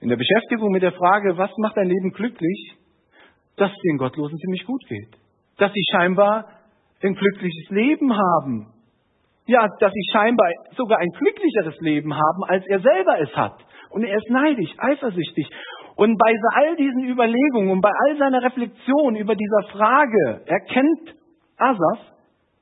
in 0.00 0.08
der 0.08 0.16
Beschäftigung 0.16 0.70
mit 0.70 0.82
der 0.82 0.92
Frage, 0.92 1.36
was 1.36 1.50
macht 1.58 1.76
dein 1.76 1.88
Leben 1.88 2.10
glücklich, 2.12 2.74
dass 3.56 3.70
es 3.70 3.78
den 3.82 3.98
Gottlosen 3.98 4.38
ziemlich 4.38 4.64
gut 4.64 4.82
geht. 4.88 5.16
Dass 5.58 5.72
sie 5.72 5.84
scheinbar 5.92 6.46
ein 7.02 7.14
glückliches 7.14 7.68
Leben 7.70 8.16
haben. 8.16 8.72
Ja, 9.46 9.66
dass 9.78 9.92
sie 9.92 10.04
scheinbar 10.12 10.48
sogar 10.76 10.98
ein 10.98 11.10
glücklicheres 11.18 11.78
Leben 11.80 12.14
haben, 12.14 12.44
als 12.48 12.64
er 12.66 12.80
selber 12.80 13.20
es 13.20 13.34
hat. 13.36 13.58
Und 13.90 14.04
er 14.04 14.16
ist 14.16 14.30
neidisch, 14.30 14.70
eifersüchtig. 14.78 15.48
Und 15.96 16.16
bei 16.16 16.34
all 16.54 16.76
diesen 16.76 17.04
Überlegungen 17.04 17.70
und 17.70 17.80
bei 17.82 17.90
all 18.06 18.16
seiner 18.16 18.42
Reflexion 18.42 19.16
über 19.16 19.34
dieser 19.34 19.62
Frage 19.72 20.42
erkennt 20.46 21.14
Asaf, 21.58 21.98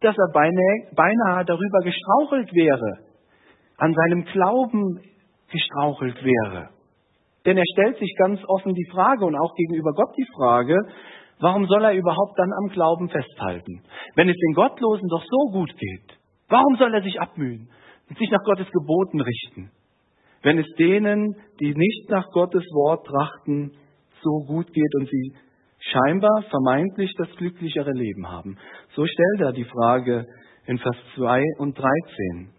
dass 0.01 0.17
er 0.17 0.33
beinahe, 0.33 0.89
beinahe 0.95 1.45
darüber 1.45 1.79
gestrauchelt 1.85 2.53
wäre, 2.53 2.99
an 3.77 3.95
seinem 3.95 4.25
Glauben 4.25 5.01
gestrauchelt 5.53 6.17
wäre. 6.25 6.71
Denn 7.49 7.57
er 7.57 7.65
stellt 7.73 7.97
sich 7.97 8.15
ganz 8.19 8.41
offen 8.47 8.75
die 8.75 8.91
Frage 8.93 9.25
und 9.25 9.35
auch 9.35 9.55
gegenüber 9.55 9.95
Gott 9.95 10.15
die 10.19 10.27
Frage, 10.37 10.77
warum 11.41 11.67
soll 11.67 11.83
er 11.83 11.95
überhaupt 11.95 12.39
dann 12.39 12.53
am 12.53 12.69
Glauben 12.69 13.09
festhalten? 13.09 13.81
Wenn 14.15 14.29
es 14.29 14.37
den 14.37 14.53
Gottlosen 14.53 15.09
doch 15.09 15.25
so 15.25 15.51
gut 15.51 15.75
geht, 15.79 16.19
warum 16.51 16.77
soll 16.77 16.93
er 16.93 17.01
sich 17.03 17.19
abmühen 17.19 17.71
und 18.11 18.19
sich 18.19 18.31
nach 18.31 18.45
Gottes 18.45 18.67
Geboten 18.71 19.23
richten? 19.23 19.71
Wenn 20.43 20.59
es 20.59 20.67
denen, 20.79 21.37
die 21.59 21.75
nicht 21.75 22.11
nach 22.11 22.31
Gottes 22.33 22.65
Wort 22.65 23.07
trachten, 23.07 23.73
so 24.21 24.45
gut 24.47 24.71
geht 24.71 24.95
und 25.01 25.09
sie 25.09 25.33
scheinbar 25.79 26.43
vermeintlich 26.51 27.15
das 27.17 27.31
glücklichere 27.37 27.93
Leben 27.93 28.31
haben. 28.31 28.59
So 28.95 29.07
stellt 29.07 29.41
er 29.41 29.53
die 29.53 29.65
Frage 29.65 30.27
in 30.67 30.77
Vers 30.77 30.97
2 31.15 31.43
und 31.61 31.79
13. 31.79 32.58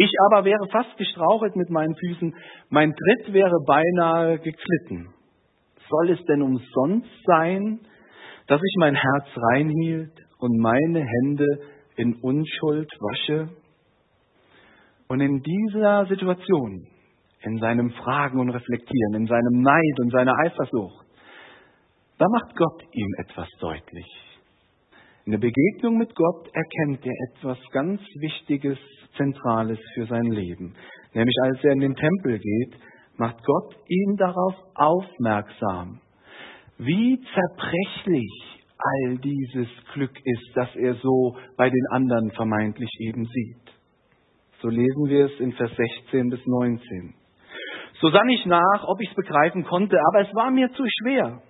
Ich 0.00 0.12
aber 0.26 0.44
wäre 0.44 0.68
fast 0.70 0.96
gestrauchelt 0.96 1.56
mit 1.56 1.70
meinen 1.70 1.96
Füßen, 1.96 2.32
mein 2.70 2.94
Tritt 2.94 3.32
wäre 3.32 3.56
beinahe 3.66 4.38
geklitten. 4.38 5.12
Soll 5.88 6.10
es 6.10 6.24
denn 6.26 6.40
umsonst 6.40 7.10
sein, 7.24 7.80
dass 8.46 8.60
ich 8.62 8.76
mein 8.78 8.94
Herz 8.94 9.26
reinhielt 9.50 10.12
und 10.38 10.56
meine 10.58 11.00
Hände 11.00 11.46
in 11.96 12.14
Unschuld 12.14 12.88
wasche? 13.00 13.48
Und 15.08 15.20
in 15.20 15.42
dieser 15.42 16.06
Situation, 16.06 16.86
in 17.40 17.58
seinem 17.58 17.90
Fragen 17.90 18.38
und 18.38 18.50
Reflektieren, 18.50 19.14
in 19.14 19.26
seinem 19.26 19.62
Neid 19.62 19.96
und 20.00 20.12
seiner 20.12 20.38
Eifersucht, 20.44 21.06
da 22.18 22.26
macht 22.30 22.54
Gott 22.54 22.84
ihm 22.92 23.08
etwas 23.18 23.48
deutlich. 23.58 24.06
In 25.24 25.32
der 25.32 25.38
Begegnung 25.38 25.98
mit 25.98 26.14
Gott 26.14 26.48
erkennt 26.52 27.04
er 27.04 27.14
etwas 27.32 27.58
ganz 27.72 28.00
Wichtiges, 28.20 28.78
Zentrales 29.16 29.78
für 29.94 30.06
sein 30.06 30.26
Leben. 30.26 30.74
Nämlich 31.14 31.36
als 31.42 31.64
er 31.64 31.72
in 31.72 31.80
den 31.80 31.94
Tempel 31.94 32.38
geht, 32.38 32.80
macht 33.16 33.42
Gott 33.44 33.74
ihn 33.88 34.16
darauf 34.16 34.54
aufmerksam, 34.74 36.00
wie 36.78 37.20
zerbrechlich 37.34 38.64
all 38.78 39.18
dieses 39.18 39.68
Glück 39.92 40.16
ist, 40.24 40.50
das 40.54 40.68
er 40.76 40.94
so 40.94 41.36
bei 41.56 41.68
den 41.68 41.86
anderen 41.90 42.30
vermeintlich 42.32 42.90
eben 43.00 43.24
sieht. 43.24 43.74
So 44.62 44.68
lesen 44.68 45.08
wir 45.08 45.26
es 45.26 45.40
in 45.40 45.52
Vers 45.52 45.72
16 46.04 46.30
bis 46.30 46.40
19. 46.46 47.14
So 48.00 48.10
sann 48.10 48.28
ich 48.28 48.46
nach, 48.46 48.84
ob 48.86 49.00
ich 49.00 49.08
es 49.08 49.14
begreifen 49.16 49.64
konnte, 49.64 49.96
aber 50.08 50.28
es 50.28 50.34
war 50.34 50.50
mir 50.52 50.70
zu 50.72 50.84
schwer 51.00 51.42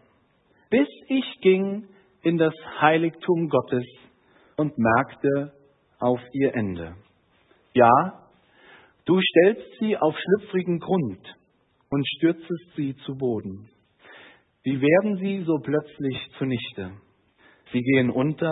bis 0.70 0.88
ich 1.08 1.40
ging 1.40 1.88
in 2.22 2.36
das 2.36 2.54
Heiligtum 2.80 3.48
Gottes 3.48 3.84
und 4.56 4.76
merkte 4.76 5.52
auf 5.98 6.20
ihr 6.32 6.54
Ende. 6.54 6.94
Ja, 7.78 8.12
du 9.04 9.20
stellst 9.20 9.78
sie 9.78 9.96
auf 9.96 10.16
schlüpfrigen 10.18 10.80
Grund 10.80 11.20
und 11.90 12.08
stürzest 12.16 12.74
sie 12.74 12.96
zu 13.06 13.16
Boden. 13.16 13.70
Wie 14.64 14.80
werden 14.80 15.16
sie 15.18 15.44
so 15.44 15.58
plötzlich 15.62 16.28
zunichte? 16.38 16.90
Sie 17.72 17.80
gehen 17.80 18.10
unter 18.10 18.50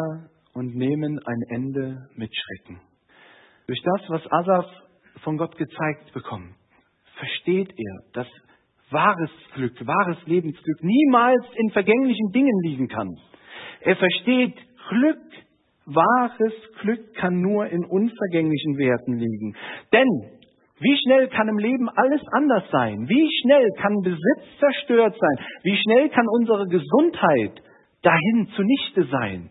und 0.54 0.76
nehmen 0.76 1.18
ein 1.18 1.42
Ende 1.49 2.09
mit 2.14 2.30
Schrecken. 2.33 2.80
Durch 3.66 3.83
das, 3.83 4.11
was 4.11 4.30
Asaf 4.30 4.66
von 5.25 5.38
Gott 5.38 5.56
gezeigt 5.56 6.12
bekommt, 6.12 6.54
versteht 7.18 7.73
er, 7.76 8.12
dass 8.12 8.28
wahres 8.90 9.30
Glück, 9.54 9.85
wahres 9.85 10.18
Lebensglück 10.26 10.85
niemals 10.85 11.45
in 11.56 11.71
vergänglichen 11.71 12.30
Dingen 12.30 12.61
liegen 12.62 12.87
kann. 12.87 13.11
Er 13.80 13.97
versteht, 13.97 14.54
Glück, 14.88 15.18
wahres 15.87 16.52
Glück 16.81 17.14
kann 17.14 17.40
nur 17.40 17.66
in 17.66 17.85
unvergänglichen 17.85 18.76
Werten 18.76 19.19
liegen. 19.19 19.57
Denn 19.93 20.09
wie 20.78 20.99
schnell 21.05 21.28
kann 21.28 21.49
im 21.49 21.59
Leben 21.59 21.88
alles 21.88 22.21
anders 22.33 22.64
sein? 22.71 23.09
Wie 23.09 23.31
schnell 23.40 23.66
kann 23.78 24.02
Besitz 24.02 24.59
zerstört 24.61 25.16
sein? 25.19 25.47
Wie 25.62 25.76
schnell 25.76 26.11
kann 26.11 26.26
unsere 26.28 26.66
Gesundheit 26.66 27.62
dahin 28.02 28.49
zunichte 28.55 29.05
sein? 29.11 29.50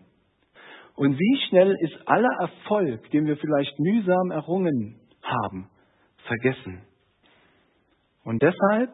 Und 0.94 1.18
wie 1.18 1.38
schnell 1.48 1.76
ist 1.80 2.08
aller 2.08 2.32
Erfolg, 2.40 3.10
den 3.10 3.26
wir 3.26 3.36
vielleicht 3.36 3.78
mühsam 3.80 4.30
errungen 4.30 5.00
haben, 5.22 5.68
vergessen? 6.26 6.82
Und 8.24 8.42
deshalb 8.42 8.90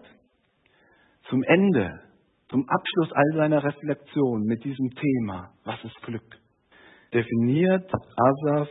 zum 1.29 1.43
Ende, 1.43 2.01
zum 2.49 2.69
Abschluss 2.69 3.13
all 3.13 3.37
seiner 3.37 3.63
Reflexion 3.63 4.43
mit 4.45 4.65
diesem 4.65 4.91
Thema, 4.91 5.51
was 5.65 5.83
ist 5.85 6.03
Glück, 6.03 6.42
definiert 7.13 7.91
Asaf 8.17 8.69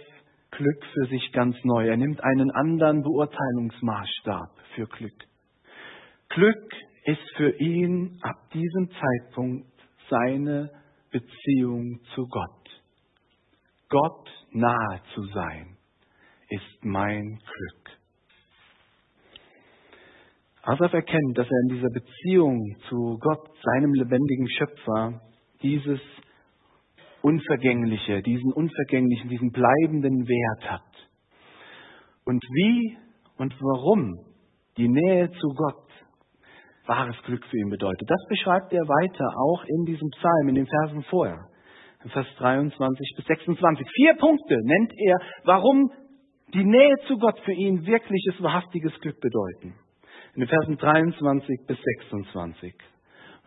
Glück 0.51 0.85
für 0.93 1.07
sich 1.07 1.31
ganz 1.31 1.55
neu. 1.63 1.87
Er 1.87 1.97
nimmt 1.97 2.23
einen 2.23 2.51
anderen 2.51 3.03
Beurteilungsmaßstab 3.03 4.49
für 4.75 4.85
Glück. 4.87 5.23
Glück 6.29 6.73
ist 7.05 7.35
für 7.37 7.57
ihn 7.59 8.19
ab 8.21 8.49
diesem 8.53 8.89
Zeitpunkt 8.91 9.71
seine 10.09 10.69
Beziehung 11.11 11.99
zu 12.13 12.27
Gott. 12.27 12.81
Gott 13.89 14.29
nahe 14.51 15.01
zu 15.13 15.23
sein 15.33 15.77
ist 16.49 16.83
mein 16.83 17.39
Glück. 17.39 17.97
Asaf 20.63 20.93
erkennt, 20.93 21.37
dass 21.37 21.47
er 21.47 21.61
in 21.69 21.75
dieser 21.75 21.89
Beziehung 21.89 22.75
zu 22.87 23.17
Gott, 23.19 23.49
seinem 23.63 23.93
lebendigen 23.93 24.47
Schöpfer, 24.49 25.21
dieses 25.63 25.99
Unvergängliche, 27.21 28.21
diesen 28.21 28.51
unvergänglichen, 28.51 29.29
diesen 29.29 29.51
bleibenden 29.51 30.27
Wert 30.27 30.71
hat. 30.71 31.09
Und 32.25 32.43
wie 32.43 32.97
und 33.37 33.53
warum 33.59 34.25
die 34.77 34.87
Nähe 34.87 35.29
zu 35.31 35.47
Gott 35.55 35.87
wahres 36.87 37.15
Glück 37.23 37.45
für 37.45 37.57
ihn 37.57 37.69
bedeutet. 37.69 38.09
Das 38.09 38.27
beschreibt 38.27 38.73
er 38.73 38.81
weiter 38.81 39.25
auch 39.37 39.63
in 39.65 39.85
diesem 39.85 40.09
Psalm, 40.09 40.49
in 40.49 40.55
den 40.55 40.67
Versen 40.67 41.03
vorher, 41.03 41.45
Vers 42.09 42.27
23 42.37 43.13
bis 43.15 43.25
26. 43.25 43.87
Vier 43.93 44.15
Punkte 44.15 44.57
nennt 44.63 44.91
er, 44.97 45.17
warum 45.43 45.91
die 46.53 46.63
Nähe 46.63 46.95
zu 47.07 47.17
Gott 47.17 47.39
für 47.41 47.53
ihn 47.53 47.85
wirkliches, 47.85 48.41
wahrhaftiges 48.41 48.93
Glück 49.01 49.19
bedeuten 49.21 49.75
in 50.33 50.41
den 50.41 50.47
Versen 50.47 50.77
23 50.77 51.67
bis 51.67 51.77
26. 52.03 52.73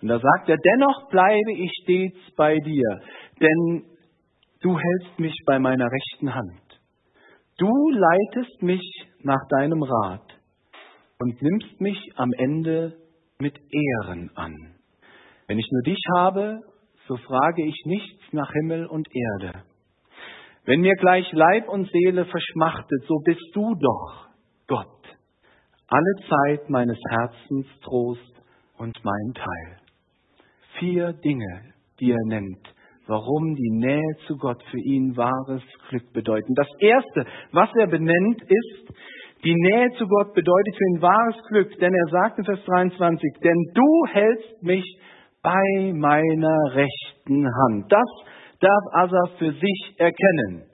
Und 0.02 0.08
da 0.08 0.18
sagt 0.18 0.48
er, 0.48 0.56
dennoch 0.58 1.08
bleibe 1.08 1.52
ich 1.56 1.70
stets 1.82 2.18
bei 2.36 2.58
dir, 2.58 3.00
denn 3.40 3.94
Du 4.64 4.78
hältst 4.78 5.18
mich 5.18 5.34
bei 5.44 5.58
meiner 5.58 5.90
rechten 5.92 6.34
Hand. 6.34 6.80
Du 7.58 7.68
leitest 7.90 8.62
mich 8.62 8.80
nach 9.22 9.46
deinem 9.50 9.82
Rat 9.82 10.24
und 11.18 11.42
nimmst 11.42 11.82
mich 11.82 11.98
am 12.16 12.32
Ende 12.38 12.96
mit 13.38 13.58
Ehren 13.58 14.30
an. 14.36 14.56
Wenn 15.48 15.58
ich 15.58 15.68
nur 15.70 15.82
dich 15.82 16.02
habe, 16.16 16.62
so 17.06 17.16
frage 17.18 17.62
ich 17.66 17.78
nichts 17.84 18.22
nach 18.32 18.50
Himmel 18.52 18.86
und 18.86 19.06
Erde. 19.14 19.64
Wenn 20.64 20.80
mir 20.80 20.94
gleich 20.94 21.30
Leib 21.32 21.68
und 21.68 21.90
Seele 21.90 22.24
verschmachtet, 22.24 23.04
so 23.06 23.18
bist 23.22 23.44
du 23.52 23.74
doch, 23.74 24.28
Gott, 24.66 25.18
alle 25.88 26.14
Zeit 26.26 26.70
meines 26.70 26.98
Herzens 27.10 27.66
Trost 27.82 28.42
und 28.78 28.98
mein 29.04 29.34
Teil. 29.34 29.76
Vier 30.78 31.12
Dinge, 31.12 31.74
die 32.00 32.12
er 32.12 32.24
nennt, 32.24 32.73
warum 33.06 33.54
die 33.54 33.70
Nähe 33.70 34.16
zu 34.26 34.36
Gott 34.36 34.62
für 34.70 34.78
ihn 34.78 35.16
wahres 35.16 35.62
Glück 35.88 36.12
bedeuten. 36.12 36.54
Das 36.54 36.68
Erste, 36.78 37.26
was 37.52 37.68
er 37.78 37.86
benennt, 37.86 38.42
ist, 38.42 38.94
die 39.44 39.54
Nähe 39.54 39.90
zu 39.98 40.06
Gott 40.06 40.32
bedeutet 40.34 40.74
für 40.76 40.96
ihn 40.96 41.02
wahres 41.02 41.36
Glück, 41.48 41.78
denn 41.78 41.92
er 41.92 42.10
sagt 42.10 42.38
in 42.38 42.44
Vers 42.44 42.64
23, 42.64 43.32
denn 43.42 43.72
du 43.74 44.06
hältst 44.12 44.62
mich 44.62 44.84
bei 45.42 45.92
meiner 45.92 46.56
rechten 46.72 47.46
Hand. 47.46 47.92
Das 47.92 48.08
darf 48.60 48.84
Asaf 48.92 49.38
für 49.38 49.52
sich 49.52 49.94
erkennen. 49.98 50.64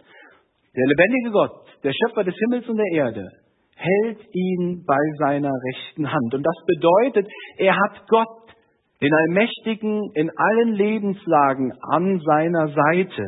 Der 0.77 0.87
lebendige 0.87 1.31
Gott, 1.33 1.67
der 1.83 1.93
Schöpfer 1.93 2.23
des 2.23 2.37
Himmels 2.37 2.69
und 2.69 2.77
der 2.77 2.93
Erde, 2.93 3.29
hält 3.75 4.21
ihn 4.33 4.85
bei 4.87 5.01
seiner 5.19 5.51
rechten 5.51 6.11
Hand. 6.11 6.35
Und 6.35 6.45
das 6.45 6.67
bedeutet, 6.67 7.27
er 7.57 7.75
hat 7.75 8.07
Gott, 8.09 8.55
den 9.01 9.15
Allmächtigen, 9.15 10.11
in 10.15 10.31
allen 10.37 10.73
Lebenslagen 10.75 11.73
an 11.83 12.21
seiner 12.21 12.69
Seite. 12.69 13.25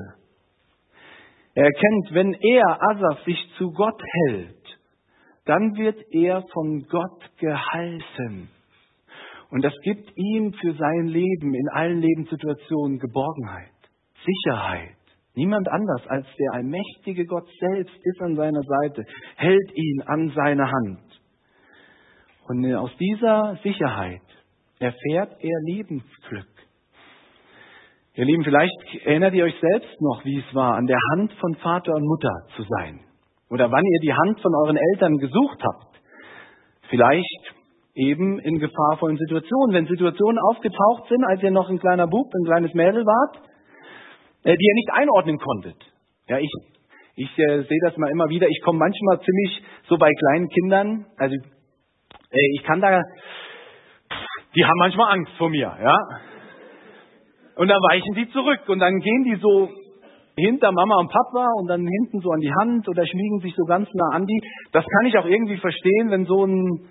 Er 1.55 1.65
erkennt, 1.65 2.09
wenn 2.13 2.35
er, 2.35 2.83
Asaf, 2.91 3.25
sich 3.25 3.39
zu 3.59 3.73
Gott 3.73 4.01
hält, 4.27 4.79
dann 5.45 5.77
wird 5.77 5.99
er 6.13 6.43
von 6.53 6.87
Gott 6.89 7.31
gehalten. 7.39 8.49
Und 9.51 9.63
das 9.63 9.75
gibt 9.83 10.11
ihm 10.17 10.53
für 10.55 10.73
sein 10.75 11.07
Leben 11.07 11.55
in 11.55 11.69
allen 11.71 12.01
Lebenssituationen 12.01 12.99
Geborgenheit, 12.99 13.69
Sicherheit. 14.25 14.97
Niemand 15.35 15.69
anders 15.69 16.07
als 16.07 16.27
der 16.39 16.53
allmächtige 16.55 17.27
Gott 17.27 17.49
selbst 17.59 17.95
ist 18.03 18.21
an 18.21 18.37
seiner 18.37 18.63
Seite, 18.63 19.05
hält 19.37 19.73
ihn 19.75 20.03
an 20.03 20.33
seine 20.35 20.71
Hand. 20.71 21.01
Und 22.49 22.75
aus 22.75 22.91
dieser 22.99 23.59
Sicherheit 23.63 24.21
erfährt 24.83 25.37
er 25.41 25.61
Lebensglück. 25.65 26.49
Ihr 28.15 28.27
Lieben, 28.27 28.45
vielleicht 28.45 29.07
erinnert 29.07 29.33
ihr 29.33 29.45
euch 29.45 29.59
selbst 29.59 30.01
noch, 30.01 30.23
wie 30.25 30.39
es 30.39 30.55
war, 30.55 30.75
an 30.75 30.87
der 30.87 30.99
Hand 31.13 31.33
von 31.41 31.55
Vater 31.57 31.95
und 31.95 32.05
Mutter 32.05 32.33
zu 32.57 32.63
sein. 32.63 33.01
Oder 33.49 33.71
wann 33.71 33.85
ihr 33.85 34.01
die 34.01 34.13
Hand 34.13 34.41
von 34.41 34.53
euren 34.55 34.77
Eltern 34.77 35.17
gesucht 35.17 35.63
habt. 35.63 35.97
Vielleicht 36.91 37.55
eben 37.95 38.39
in 38.41 38.59
gefahrvollen 38.59 39.17
Situationen. 39.17 39.75
Wenn 39.75 39.87
Situationen 39.87 40.39
aufgetaucht 40.39 41.09
sind, 41.09 41.25
als 41.25 41.43
ihr 41.43 41.51
noch 41.51 41.71
ein 41.71 41.79
kleiner 41.79 42.07
Bub, 42.07 42.27
ein 42.35 42.45
kleines 42.45 42.75
Mädel 42.75 43.05
wart, 43.05 43.37
äh, 44.45 44.57
die 44.57 44.65
ihr 44.65 44.75
nicht 44.75 44.91
einordnen 44.93 45.39
konntet. 45.39 45.77
Ja, 46.29 46.39
ich, 46.39 46.51
ich 47.17 47.31
äh, 47.39 47.63
sehe 47.63 47.81
das 47.83 47.97
mal 47.97 48.11
immer 48.11 48.29
wieder. 48.29 48.47
Ich 48.49 48.61
komme 48.63 48.79
manchmal 48.79 49.21
ziemlich 49.21 49.63
so 49.89 49.97
bei 49.97 50.11
kleinen 50.11 50.49
Kindern, 50.49 51.07
also 51.17 51.35
äh, 51.35 52.57
ich 52.57 52.63
kann 52.65 52.81
da, 52.81 53.01
die 54.55 54.65
haben 54.65 54.79
manchmal 54.79 55.13
Angst 55.13 55.33
vor 55.39 55.49
mir, 55.49 55.77
ja. 55.83 55.97
Und 57.57 57.69
dann 57.69 57.81
weichen 57.91 58.15
die 58.15 58.29
zurück 58.31 58.61
und 58.69 58.79
dann 58.79 58.99
gehen 58.99 59.25
die 59.25 59.37
so 59.37 59.69
hinter 60.37 60.73
Mama 60.73 60.97
und 61.01 61.11
Papa 61.11 61.47
und 61.59 61.69
dann 61.69 61.87
hinten 61.87 62.21
so 62.21 62.31
an 62.31 62.41
die 62.41 62.53
Hand 62.61 62.89
oder 62.89 63.07
schmiegen 63.07 63.41
sich 63.41 63.55
so 63.55 63.65
ganz 63.65 63.89
nah 63.93 64.17
an 64.17 64.27
die. 64.27 64.41
Das 64.73 64.85
kann 64.85 65.07
ich 65.07 65.19
auch 65.19 65.27
irgendwie 65.27 65.59
verstehen, 65.59 66.11
wenn 66.11 66.25
so 66.25 66.45
ein 66.45 66.89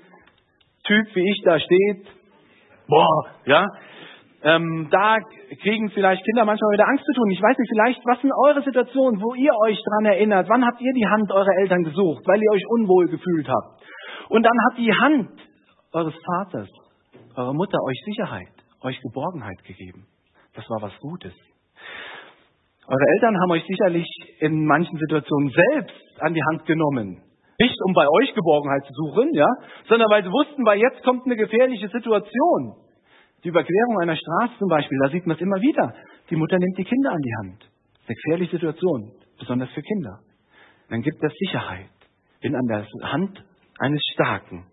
Typ 0.83 1.15
wie 1.15 1.29
ich 1.29 1.41
da 1.43 1.59
steht. 1.59 2.05
Boah, 2.88 3.25
ja. 3.45 3.67
Ähm, 4.43 4.88
da 4.89 5.17
kriegen 5.62 5.89
vielleicht 5.91 6.25
Kinder 6.25 6.45
manchmal 6.45 6.73
wieder 6.73 6.88
Angst 6.88 7.05
zu 7.05 7.13
tun. 7.13 7.29
Ich 7.29 7.41
weiß 7.41 7.57
nicht, 7.57 7.69
vielleicht, 7.69 8.01
was 8.05 8.21
sind 8.21 8.31
eure 8.45 8.63
Situationen, 8.63 9.21
wo 9.21 9.36
ihr 9.36 9.53
euch 9.65 9.77
dran 9.83 10.05
erinnert? 10.05 10.49
Wann 10.49 10.65
habt 10.65 10.81
ihr 10.81 10.93
die 10.93 11.07
Hand 11.07 11.31
eurer 11.31 11.57
Eltern 11.62 11.83
gesucht, 11.83 12.23
weil 12.25 12.41
ihr 12.41 12.51
euch 12.51 12.63
unwohl 12.69 13.07
gefühlt 13.07 13.47
habt? 13.47 13.83
Und 14.29 14.43
dann 14.43 14.57
hat 14.65 14.77
die 14.77 14.91
Hand 14.91 15.29
eures 15.93 16.15
Vaters, 16.25 16.69
eurer 17.35 17.53
Mutter 17.53 17.77
euch 17.83 18.01
Sicherheit, 18.05 18.53
euch 18.81 18.99
Geborgenheit 19.01 19.63
gegeben. 19.63 20.07
Das 20.53 20.69
war 20.69 20.81
was 20.81 20.97
Gutes. 20.99 21.33
Eure 22.87 23.05
Eltern 23.15 23.39
haben 23.39 23.51
euch 23.51 23.63
sicherlich 23.67 24.07
in 24.39 24.65
manchen 24.65 24.97
Situationen 24.97 25.49
selbst 25.49 26.21
an 26.21 26.33
die 26.33 26.43
Hand 26.51 26.65
genommen. 26.65 27.21
Nicht 27.59 27.77
um 27.85 27.93
bei 27.93 28.07
euch 28.07 28.33
Geborgenheit 28.33 28.83
zu 28.85 28.93
suchen, 28.93 29.33
ja, 29.33 29.47
sondern 29.87 30.09
weil 30.09 30.23
sie 30.23 30.31
wussten, 30.31 30.65
weil 30.65 30.79
jetzt 30.79 31.03
kommt 31.03 31.25
eine 31.25 31.35
gefährliche 31.35 31.89
Situation. 31.89 32.75
Die 33.43 33.49
Überquerung 33.49 33.99
einer 34.01 34.15
Straße 34.15 34.57
zum 34.57 34.67
Beispiel, 34.67 34.97
da 35.03 35.09
sieht 35.09 35.25
man 35.25 35.35
es 35.35 35.41
immer 35.41 35.61
wieder. 35.61 35.93
Die 36.29 36.35
Mutter 36.35 36.57
nimmt 36.57 36.77
die 36.77 36.83
Kinder 36.83 37.11
an 37.11 37.21
die 37.21 37.35
Hand. 37.41 37.69
Eine 38.07 38.15
gefährliche 38.15 38.57
Situation, 38.57 39.11
besonders 39.39 39.69
für 39.69 39.81
Kinder. 39.81 40.19
Dann 40.89 41.01
gibt 41.01 41.23
es 41.23 41.31
Sicherheit. 41.37 41.89
Bin 42.41 42.55
an 42.55 42.65
der 42.67 42.85
Hand 43.11 43.43
eines 43.79 44.01
Starken. 44.13 44.65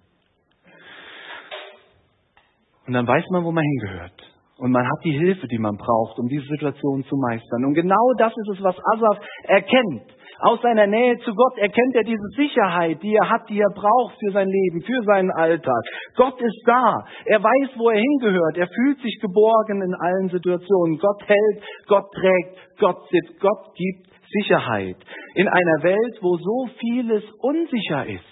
Und 2.88 2.94
dann 2.94 3.06
weiß 3.06 3.24
man, 3.30 3.44
wo 3.44 3.52
man 3.52 3.64
hingehört. 3.64 4.16
Und 4.56 4.72
man 4.72 4.82
hat 4.82 5.04
die 5.04 5.12
Hilfe, 5.12 5.46
die 5.46 5.58
man 5.58 5.76
braucht, 5.76 6.18
um 6.18 6.26
diese 6.26 6.46
Situation 6.46 7.04
zu 7.04 7.16
meistern. 7.16 7.66
Und 7.66 7.74
genau 7.74 8.12
das 8.16 8.32
ist 8.32 8.56
es, 8.56 8.64
was 8.64 8.76
Asaf 8.94 9.20
erkennt. 9.44 10.16
Aus 10.40 10.62
seiner 10.62 10.86
Nähe 10.86 11.18
zu 11.18 11.34
Gott 11.34 11.58
erkennt 11.58 11.94
er 11.94 12.04
diese 12.04 12.26
Sicherheit, 12.34 13.02
die 13.02 13.14
er 13.14 13.28
hat, 13.28 13.46
die 13.50 13.60
er 13.60 13.68
braucht 13.74 14.16
für 14.18 14.32
sein 14.32 14.48
Leben, 14.48 14.80
für 14.80 15.02
seinen 15.04 15.30
Alltag. 15.32 15.82
Gott 16.16 16.40
ist 16.40 16.62
da. 16.64 17.04
Er 17.26 17.42
weiß, 17.42 17.76
wo 17.76 17.90
er 17.90 18.00
hingehört. 18.00 18.56
Er 18.56 18.68
fühlt 18.68 18.98
sich 19.02 19.20
geborgen 19.20 19.82
in 19.82 19.94
allen 19.94 20.30
Situationen. 20.30 20.98
Gott 20.98 21.28
hält, 21.28 21.62
Gott 21.88 22.10
trägt, 22.14 22.56
Gott 22.80 23.06
sitzt, 23.10 23.38
Gott 23.38 23.74
gibt 23.76 24.08
Sicherheit. 24.30 24.96
In 25.34 25.46
einer 25.46 25.82
Welt, 25.82 26.18
wo 26.22 26.38
so 26.38 26.70
vieles 26.80 27.22
unsicher 27.42 28.06
ist. 28.06 28.24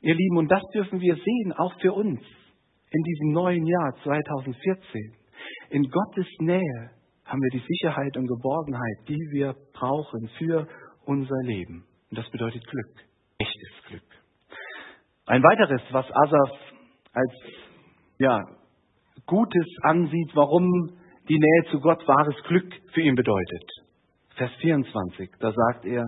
Ihr 0.00 0.14
Lieben, 0.14 0.36
und 0.36 0.48
das 0.48 0.62
dürfen 0.72 1.00
wir 1.00 1.16
sehen, 1.16 1.52
auch 1.58 1.72
für 1.80 1.92
uns 1.92 2.20
in 2.92 3.02
diesem 3.02 3.32
neuen 3.32 3.66
Jahr 3.66 3.94
2014. 4.02 5.14
In 5.70 5.82
Gottes 5.84 6.26
Nähe 6.40 6.90
haben 7.24 7.40
wir 7.40 7.60
die 7.60 7.64
Sicherheit 7.66 8.16
und 8.16 8.26
Geborgenheit, 8.26 9.08
die 9.08 9.20
wir 9.32 9.54
brauchen 9.72 10.28
für 10.38 10.66
unser 11.06 11.42
Leben. 11.44 11.84
Und 12.10 12.18
das 12.18 12.30
bedeutet 12.30 12.62
Glück, 12.66 12.92
echtes 13.38 13.70
Glück. 13.88 14.02
Ein 15.26 15.42
weiteres, 15.42 15.80
was 15.92 16.06
Asaf 16.10 16.50
als 17.12 17.32
ja, 18.18 18.38
Gutes 19.26 19.66
ansieht, 19.82 20.30
warum 20.34 20.68
die 21.28 21.38
Nähe 21.38 21.70
zu 21.70 21.80
Gott 21.80 22.06
wahres 22.06 22.36
Glück 22.44 22.70
für 22.92 23.00
ihn 23.00 23.14
bedeutet. 23.14 23.64
Vers 24.36 24.50
24, 24.60 25.30
da 25.38 25.52
sagt 25.52 25.86
er, 25.86 26.04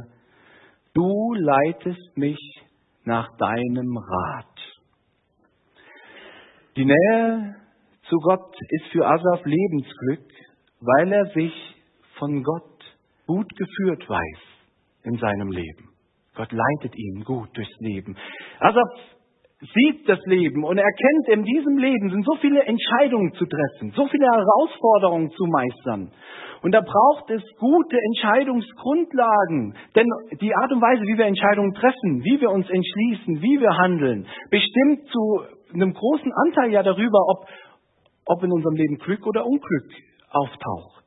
du 0.93 1.35
leitest 1.35 2.17
mich 2.17 2.39
nach 3.05 3.29
deinem 3.37 3.97
Rat. 3.97 4.54
Die 6.77 6.85
Nähe 6.85 7.55
zu 8.09 8.17
Gott 8.17 8.53
ist 8.71 8.87
für 8.91 9.07
Asaf 9.07 9.45
Lebensglück, 9.45 10.27
weil 10.81 11.13
er 11.13 11.27
sich 11.27 11.53
von 12.19 12.43
Gott 12.43 12.81
gut 13.29 13.49
geführt 13.57 14.09
weiß 14.09 14.41
in 15.05 15.17
seinem 15.19 15.53
Leben. 15.53 15.91
Gott 16.35 16.51
leitet 16.51 16.99
ihn 16.99 17.23
gut 17.23 17.49
durchs 17.55 17.79
Leben. 17.79 18.17
Asaf 18.59 18.91
sieht 19.61 20.09
das 20.09 20.19
Leben 20.27 20.65
und 20.65 20.79
erkennt, 20.79 21.29
in 21.29 21.45
diesem 21.45 21.79
Leben 21.79 22.11
sind 22.11 22.25
so 22.27 22.35
viele 22.41 22.65
Entscheidungen 22.65 23.33
zu 23.35 23.47
treffen, 23.47 23.93
so 23.95 24.09
viele 24.09 24.27
Herausforderungen 24.27 25.31
zu 25.31 25.45
meistern. 25.47 26.11
Und 26.63 26.73
da 26.73 26.81
braucht 26.81 27.31
es 27.31 27.43
gute 27.59 27.97
Entscheidungsgrundlagen. 27.97 29.77
Denn 29.95 30.09
die 30.41 30.55
Art 30.55 30.73
und 30.73 30.81
Weise, 30.81 31.03
wie 31.03 31.19
wir 31.19 31.27
Entscheidungen 31.27 31.73
treffen, 31.75 32.25
wie 32.25 32.41
wir 32.41 32.51
uns 32.51 32.69
entschließen, 32.69 33.43
wie 33.43 33.61
wir 33.61 33.79
handeln, 33.79 34.27
bestimmt 34.51 35.07
zu 35.07 35.45
einem 35.75 35.93
großen 35.93 36.33
Anteil 36.47 36.73
ja 36.73 36.83
darüber, 36.83 37.19
ob, 37.29 37.47
ob 38.27 38.43
in 38.43 38.53
unserem 38.53 38.77
Leben 38.77 38.99
Glück 38.99 39.27
oder 39.27 39.47
Unglück 39.47 39.91
auftaucht. 40.31 41.05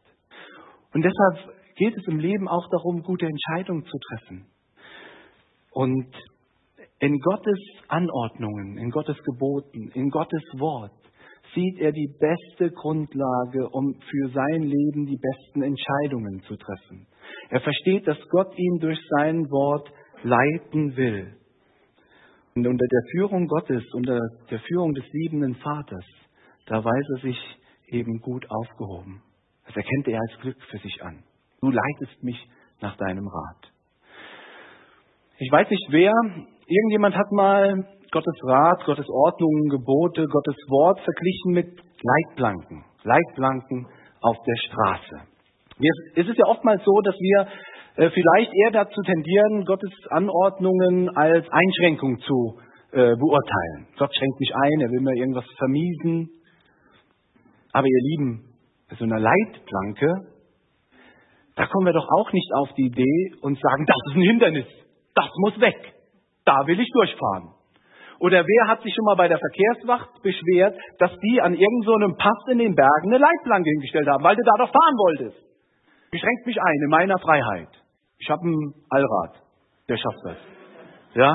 Und 0.94 1.04
deshalb 1.04 1.56
geht 1.76 1.96
es 1.96 2.08
im 2.08 2.20
Leben 2.20 2.48
auch 2.48 2.68
darum, 2.70 3.04
gute 3.04 3.28
Entscheidungen 3.28 3.86
zu 3.86 3.98
treffen. 4.10 4.48
Und 5.72 6.08
in 7.00 7.20
Gottes 7.20 7.60
Anordnungen, 7.88 8.78
in 8.78 8.90
Gottes 8.90 9.18
Geboten, 9.24 9.92
in 9.94 10.10
Gottes 10.10 10.44
Wort 10.58 10.92
sieht 11.54 11.80
er 11.80 11.92
die 11.92 12.14
beste 12.20 12.72
Grundlage, 12.72 13.70
um 13.70 13.94
für 13.94 14.30
sein 14.30 14.64
Leben 14.64 15.06
die 15.06 15.18
besten 15.18 15.62
Entscheidungen 15.62 16.42
zu 16.48 16.56
treffen. 16.56 17.08
Er 17.50 17.62
versteht, 17.62 18.08
dass 18.08 18.18
Gott 18.30 18.58
ihn 18.58 18.80
durch 18.80 19.00
sein 19.18 19.50
Wort 19.50 19.90
leiten 20.24 20.96
will. 20.98 21.38
Unter 22.66 22.88
der 22.88 23.02
Führung 23.12 23.48
Gottes, 23.48 23.84
unter 23.94 24.20
der 24.50 24.60
Führung 24.60 24.94
des 24.94 25.06
liebenden 25.12 25.56
Vaters, 25.56 26.06
da 26.66 26.84
weiß 26.84 27.06
er 27.16 27.22
sich 27.22 27.38
eben 27.88 28.20
gut 28.20 28.46
aufgehoben. 28.50 29.22
Das 29.66 29.76
erkennt 29.76 30.08
er 30.08 30.20
als 30.20 30.42
Glück 30.42 30.58
für 30.70 30.78
sich 30.80 31.04
an. 31.04 31.24
Du 31.62 31.70
leitest 31.70 32.24
mich 32.24 32.38
nach 32.82 32.96
deinem 32.98 33.28
Rat. 33.28 33.72
Ich 35.40 35.52
weiß 35.52 35.70
nicht 35.70 35.88
wer, 35.90 36.14
irgendjemand 36.66 37.16
hat 37.16 37.32
mal 37.32 37.86
Gottes 38.12 38.36
Rat, 38.44 38.84
Gottes 38.86 39.08
Ordnungen, 39.10 39.70
Gebote, 39.70 40.26
Gottes 40.26 40.56
Wort 40.70 41.00
verglichen 41.02 41.54
mit 41.54 41.68
Leitplanken. 42.02 42.86
Leitplanken 43.04 43.88
auf 44.22 44.38
der 44.46 44.56
Straße. 44.56 45.28
Es 46.16 46.28
ist 46.28 46.38
ja 46.38 46.46
oftmals 46.48 46.84
so, 46.84 47.02
dass 47.02 47.16
wir 47.20 47.48
vielleicht 47.98 48.52
eher 48.54 48.72
dazu 48.72 49.02
tendieren, 49.02 49.66
Gottes 49.66 49.92
Anordnungen 50.10 51.10
als 51.16 51.46
Einschränkung 51.50 52.20
zu 52.20 52.60
äh, 52.92 53.16
beurteilen. 53.16 53.88
Gott 53.98 54.14
schränkt 54.16 54.40
mich 54.40 54.54
ein, 54.56 54.82
er 54.82 54.90
will 54.92 55.02
mir 55.02 55.16
irgendwas 55.16 55.46
vermiesen. 55.58 56.30
Aber 57.74 57.88
ihr 57.88 58.02
Lieben, 58.12 58.56
so 58.98 59.04
eine 59.04 59.20
Leitplanke, 59.20 60.14
da 61.56 61.66
kommen 61.66 61.88
wir 61.88 61.94
doch 61.94 62.08
auch 62.20 62.32
nicht 62.34 62.54
auf 62.54 62.70
die 62.74 62.86
Idee 62.86 63.34
und 63.42 63.60
sagen, 63.60 63.86
das 63.86 63.98
ist 64.08 64.16
ein 64.16 64.22
Hindernis, 64.22 64.68
das 65.16 65.30
muss 65.38 65.60
weg, 65.60 65.94
da 66.46 66.68
will 66.68 66.80
ich 66.80 66.90
durchfahren. 66.94 67.54
Oder 68.20 68.46
wer 68.46 68.68
hat 68.68 68.82
sich 68.82 68.94
schon 68.96 69.06
mal 69.06 69.16
bei 69.16 69.28
der 69.28 69.40
Verkehrswacht 69.40 70.22
beschwert, 70.22 70.76
dass 71.00 71.12
die 71.20 71.42
an 71.42 71.54
irgendeinem 71.54 72.12
so 72.12 72.18
Pass 72.18 72.38
in 72.52 72.60
den 72.60 72.76
Bergen 72.76 73.14
eine 73.14 73.18
Leitplanke 73.18 73.70
hingestellt 73.70 74.08
haben, 74.08 74.24
weil 74.24 74.36
du 74.36 74.44
da 74.44 74.66
doch 74.66 74.72
fahren 74.72 74.98
wolltest? 74.98 75.38
Beschränkt 76.10 76.46
mich 76.46 76.62
ein 76.62 76.82
in 76.84 76.90
meiner 76.90 77.20
Freiheit. 77.20 77.70
Ich 78.20 78.30
habe 78.30 78.48
ein 78.48 78.74
Allrad, 78.90 79.44
der 79.90 79.98
schafft 79.98 80.20
das. 80.24 80.38
Ja? 81.14 81.34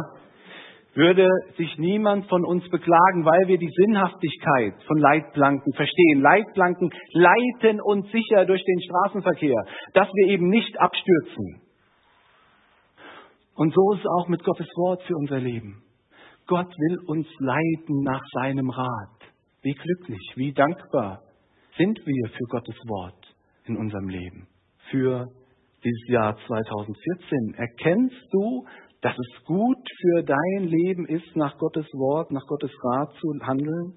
Würde 0.95 1.27
sich 1.57 1.79
niemand 1.79 2.27
von 2.29 2.45
uns 2.45 2.69
beklagen, 2.69 3.25
weil 3.25 3.49
wir 3.49 3.57
die 3.57 3.73
Sinnhaftigkeit 3.75 4.75
von 4.87 4.99
Leitplanken 4.99 5.73
verstehen. 5.73 6.21
Leitplanken 6.21 6.91
leiten 7.13 7.81
uns 7.81 8.11
sicher 8.11 8.45
durch 8.45 8.63
den 8.63 8.81
Straßenverkehr, 8.83 9.65
dass 9.95 10.09
wir 10.13 10.33
eben 10.33 10.49
nicht 10.49 10.79
abstürzen. 10.79 11.63
Und 13.55 13.73
so 13.73 13.93
ist 13.95 14.01
es 14.01 14.07
auch 14.07 14.29
mit 14.29 14.45
Gottes 14.45 14.69
Wort 14.77 15.03
für 15.05 15.15
unser 15.17 15.39
Leben. 15.39 15.83
Gott 16.47 16.69
will 16.69 16.99
uns 17.07 17.27
leiten 17.39 18.03
nach 18.03 18.23
seinem 18.33 18.69
Rat. 18.69 19.23
Wie 19.63 19.73
glücklich, 19.73 20.33
wie 20.35 20.53
dankbar 20.53 21.23
sind 21.79 21.99
wir 22.05 22.29
für 22.31 22.45
Gottes 22.51 22.77
Wort 22.89 23.35
in 23.65 23.77
unserem 23.77 24.09
Leben, 24.09 24.49
für 24.91 25.29
dieses 25.85 26.09
Jahr 26.09 26.37
2014. 26.47 27.55
Erkennst 27.57 28.27
du, 28.33 28.65
dass 29.01 29.17
es 29.19 29.45
gut 29.45 29.89
für 30.01 30.23
dein 30.23 30.69
Leben 30.69 31.07
ist, 31.07 31.35
nach 31.37 31.59
Gottes 31.59 31.87
Wort, 31.93 32.31
nach 32.31 32.47
Gottes 32.47 32.71
Rat 32.85 33.13
zu 33.21 33.33
handeln? 33.47 33.95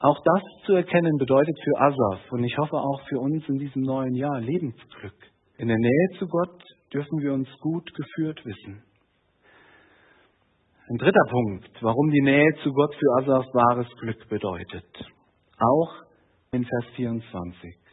Auch 0.00 0.18
das 0.24 0.42
zu 0.64 0.72
erkennen 0.72 1.18
bedeutet 1.18 1.58
für 1.62 1.78
Asaf 1.78 2.32
und 2.32 2.42
ich 2.42 2.56
hoffe 2.56 2.76
auch 2.76 3.02
für 3.06 3.18
uns 3.18 3.46
in 3.48 3.58
diesem 3.58 3.82
neuen 3.82 4.14
Jahr 4.14 4.40
Lebensglück. 4.40 5.14
In 5.58 5.68
der 5.68 5.76
Nähe 5.76 6.18
zu 6.18 6.26
Gott 6.26 6.62
dürfen 6.92 7.18
wir 7.20 7.34
uns 7.34 7.48
gut 7.60 7.92
geführt 7.94 8.40
wissen. 8.46 8.82
Ein 10.88 10.96
dritter 10.96 11.26
Punkt, 11.28 11.70
warum 11.82 12.10
die 12.10 12.22
Nähe 12.22 12.50
zu 12.62 12.72
Gott 12.72 12.94
für 12.94 13.22
Asaf 13.22 13.44
wahres 13.52 13.88
Glück 14.00 14.26
bedeutet. 14.30 14.88
Auch 15.58 15.92
in 16.52 16.64
Vers 16.64 16.84
24. 16.96 17.89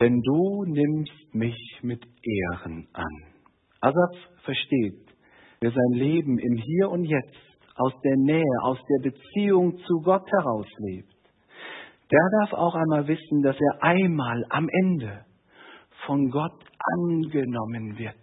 Denn 0.00 0.20
du 0.22 0.64
nimmst 0.64 1.34
mich 1.34 1.58
mit 1.82 2.04
Ehren 2.22 2.86
an. 2.92 3.24
Asaf 3.80 4.16
versteht, 4.44 5.12
wer 5.60 5.70
sein 5.72 5.92
Leben 5.92 6.38
im 6.38 6.56
Hier 6.56 6.90
und 6.90 7.04
Jetzt 7.04 7.36
aus 7.74 7.92
der 8.04 8.16
Nähe, 8.16 8.62
aus 8.62 8.78
der 8.88 9.10
Beziehung 9.10 9.76
zu 9.78 10.00
Gott 10.02 10.26
herauslebt, 10.30 11.14
der 12.10 12.20
darf 12.40 12.52
auch 12.52 12.74
einmal 12.74 13.06
wissen, 13.08 13.42
dass 13.42 13.56
er 13.56 13.82
einmal 13.82 14.44
am 14.50 14.68
Ende 14.68 15.24
von 16.06 16.30
Gott 16.30 16.64
angenommen 16.96 17.98
wird, 17.98 18.14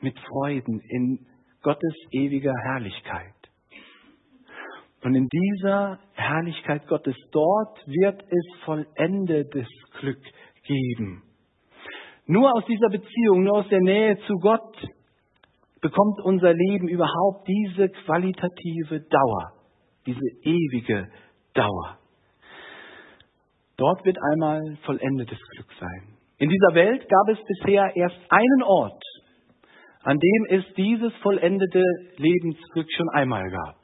mit 0.00 0.18
Freuden 0.20 0.80
in 0.88 1.26
Gottes 1.62 1.94
ewiger 2.12 2.54
Herrlichkeit. 2.64 3.32
Und 5.02 5.14
in 5.14 5.28
dieser 5.28 5.98
Herrlichkeit 6.12 6.86
Gottes, 6.86 7.16
dort 7.32 7.86
wird 7.86 8.22
es 8.22 8.64
vollendetes 8.64 9.68
Glück 10.00 10.20
geben. 10.64 11.22
Nur 12.26 12.52
aus 12.54 12.64
dieser 12.66 12.88
Beziehung, 12.88 13.44
nur 13.44 13.58
aus 13.58 13.68
der 13.68 13.80
Nähe 13.80 14.16
zu 14.26 14.34
Gott 14.38 14.76
bekommt 15.80 16.20
unser 16.24 16.54
Leben 16.54 16.88
überhaupt 16.88 17.46
diese 17.46 17.90
qualitative 17.90 19.00
Dauer, 19.10 19.52
diese 20.06 20.26
ewige 20.42 21.08
Dauer. 21.52 21.98
Dort 23.76 24.04
wird 24.06 24.16
einmal 24.32 24.60
vollendetes 24.86 25.38
Glück 25.50 25.68
sein. 25.78 26.16
In 26.38 26.48
dieser 26.48 26.74
Welt 26.74 27.06
gab 27.08 27.28
es 27.28 27.38
bisher 27.46 27.94
erst 27.94 28.18
einen 28.30 28.62
Ort, 28.62 29.02
an 30.02 30.18
dem 30.18 30.58
es 30.58 30.64
dieses 30.74 31.12
vollendete 31.22 31.82
Lebensglück 32.16 32.90
schon 32.90 33.08
einmal 33.10 33.50
gab. 33.50 33.76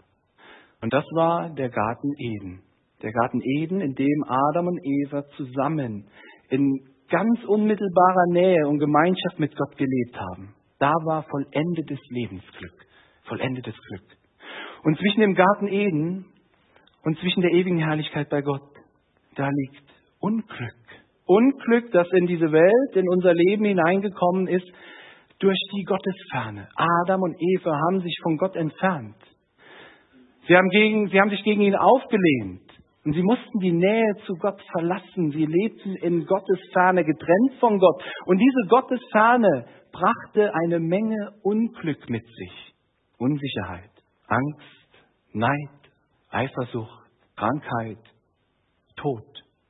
Und 0.81 0.93
das 0.95 1.05
war 1.15 1.51
der 1.51 1.69
Garten 1.69 2.13
Eden. 2.19 2.63
Der 3.03 3.13
Garten 3.13 3.41
Eden, 3.43 3.81
in 3.81 3.95
dem 3.95 4.25
Adam 4.27 4.67
und 4.67 4.81
Eva 4.83 5.25
zusammen 5.37 6.09
in 6.51 6.81
ganz 7.09 7.45
unmittelbarer 7.45 8.27
Nähe 8.33 8.69
und 8.69 8.79
Gemeinschaft 8.79 9.39
mit 9.39 9.57
Gott 9.57 9.77
gelebt 9.77 10.17
haben. 10.17 10.55
Da 10.79 10.93
war 11.05 11.25
vollendetes 11.25 11.99
Lebensglück, 12.09 12.87
vollendetes 13.25 13.75
Glück. 13.89 14.05
Und 14.85 14.99
zwischen 14.99 15.21
dem 15.21 15.35
Garten 15.35 15.69
Eden 15.69 16.27
und 17.05 17.19
zwischen 17.19 17.43
der 17.43 17.53
ewigen 17.53 17.79
Herrlichkeit 17.79 18.31
bei 18.31 18.43
Gott, 18.43 18.63
da 19.37 19.49
liegt 19.49 19.83
Unglück. 20.21 20.75
Unglück, 21.27 21.93
das 21.93 22.09
in 22.13 22.27
diese 22.27 22.51
Welt, 22.53 22.97
in 22.97 23.09
unser 23.09 23.35
Leben 23.35 23.65
hineingekommen 23.65 24.49
ist, 24.49 24.67
durch 25.39 25.59
die 25.75 25.85
Gottesferne. 25.85 26.69
Adam 26.77 27.23
und 27.23 27.37
Eva 27.41 27.79
haben 27.87 28.01
sich 28.01 28.17
von 28.23 28.37
Gott 28.37 28.57
entfernt. 28.57 29.17
Sie 30.47 30.57
haben, 30.57 30.69
gegen, 30.71 31.09
sie 31.09 31.21
haben 31.21 31.31
sich 31.31 31.43
gegen 31.45 31.63
ihn 31.63 31.77
aufgelehnt. 31.77 32.70
Und 33.05 33.15
sie 33.15 33.23
mussten 33.23 33.59
die 33.61 33.73
Nähe 33.73 34.15
zu 34.27 34.35
Gott 34.35 34.61
verlassen. 34.73 35.31
Sie 35.31 35.47
lebten 35.47 35.97
in 35.97 36.27
Gottesferne, 36.27 37.05
getrennt 37.05 37.55
von 37.59 37.79
Gott. 37.79 38.03
Und 38.27 38.39
diese 38.39 38.69
Gottesferne 38.69 39.67
brachte 39.91 40.53
eine 40.55 40.79
Menge 40.81 41.33
Unglück 41.43 42.11
mit 42.11 42.25
sich. 42.27 42.75
Unsicherheit, 43.19 43.91
Angst, 44.27 45.05
Neid, 45.33 45.93
Eifersucht, 46.31 47.11
Krankheit, 47.37 47.99
Tod, 48.97 49.25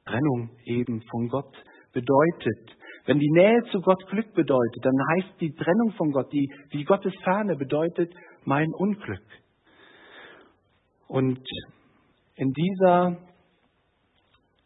Trennung 0.05 0.51
eben 0.65 1.03
von 1.11 1.29
Gott 1.29 1.55
bedeutet. 1.93 2.77
Wenn 3.07 3.19
die 3.19 3.31
Nähe 3.31 3.63
zu 3.71 3.81
Gott 3.81 4.05
Glück 4.09 4.35
bedeutet, 4.35 4.85
dann 4.85 4.99
heißt 5.13 5.41
die 5.41 5.53
Trennung 5.53 5.93
von 5.97 6.11
Gott, 6.13 6.33
die, 6.33 6.49
die 6.73 6.85
Gottes 6.85 7.15
Ferne 7.23 7.57
bedeutet 7.57 8.13
mein 8.45 8.73
Unglück. 8.73 9.23
Und 11.09 11.41
in 12.41 12.53
dieser, 12.53 13.19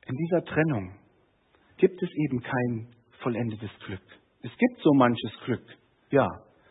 in 0.06 0.16
dieser 0.16 0.44
Trennung 0.44 0.94
gibt 1.76 2.00
es 2.00 2.08
eben 2.14 2.40
kein 2.40 2.94
vollendetes 3.20 3.70
Glück. 3.84 4.02
Es 4.42 4.52
gibt 4.56 4.80
so 4.80 4.94
manches 4.94 5.32
Glück, 5.44 5.64
ja, 6.10 6.28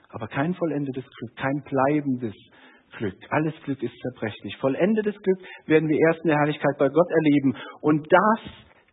aber 0.10 0.30
kein 0.30 0.54
vollendetes 0.54 1.04
Glück, 1.04 1.36
kein 1.36 1.62
bleibendes 1.64 2.34
Glück. 2.98 3.18
Alles 3.32 3.54
Glück 3.66 3.84
ist 3.84 3.94
zerbrechlich. 4.00 4.56
Vollendetes 4.58 5.16
Glück 5.22 5.40
werden 5.66 5.90
wir 5.90 6.00
erst 6.08 6.22
in 6.24 6.30
der 6.30 6.38
Herrlichkeit 6.38 6.78
bei 6.80 6.88
Gott 6.88 7.10
erleben. 7.10 7.58
Und 7.82 8.08
das 8.10 8.40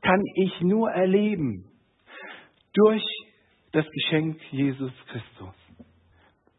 kann 0.01 0.20
ich 0.35 0.61
nur 0.62 0.90
erleben 0.90 1.70
durch 2.73 3.05
das 3.70 3.87
Geschenk 3.88 4.40
Jesus 4.51 4.92
Christus. 5.07 5.55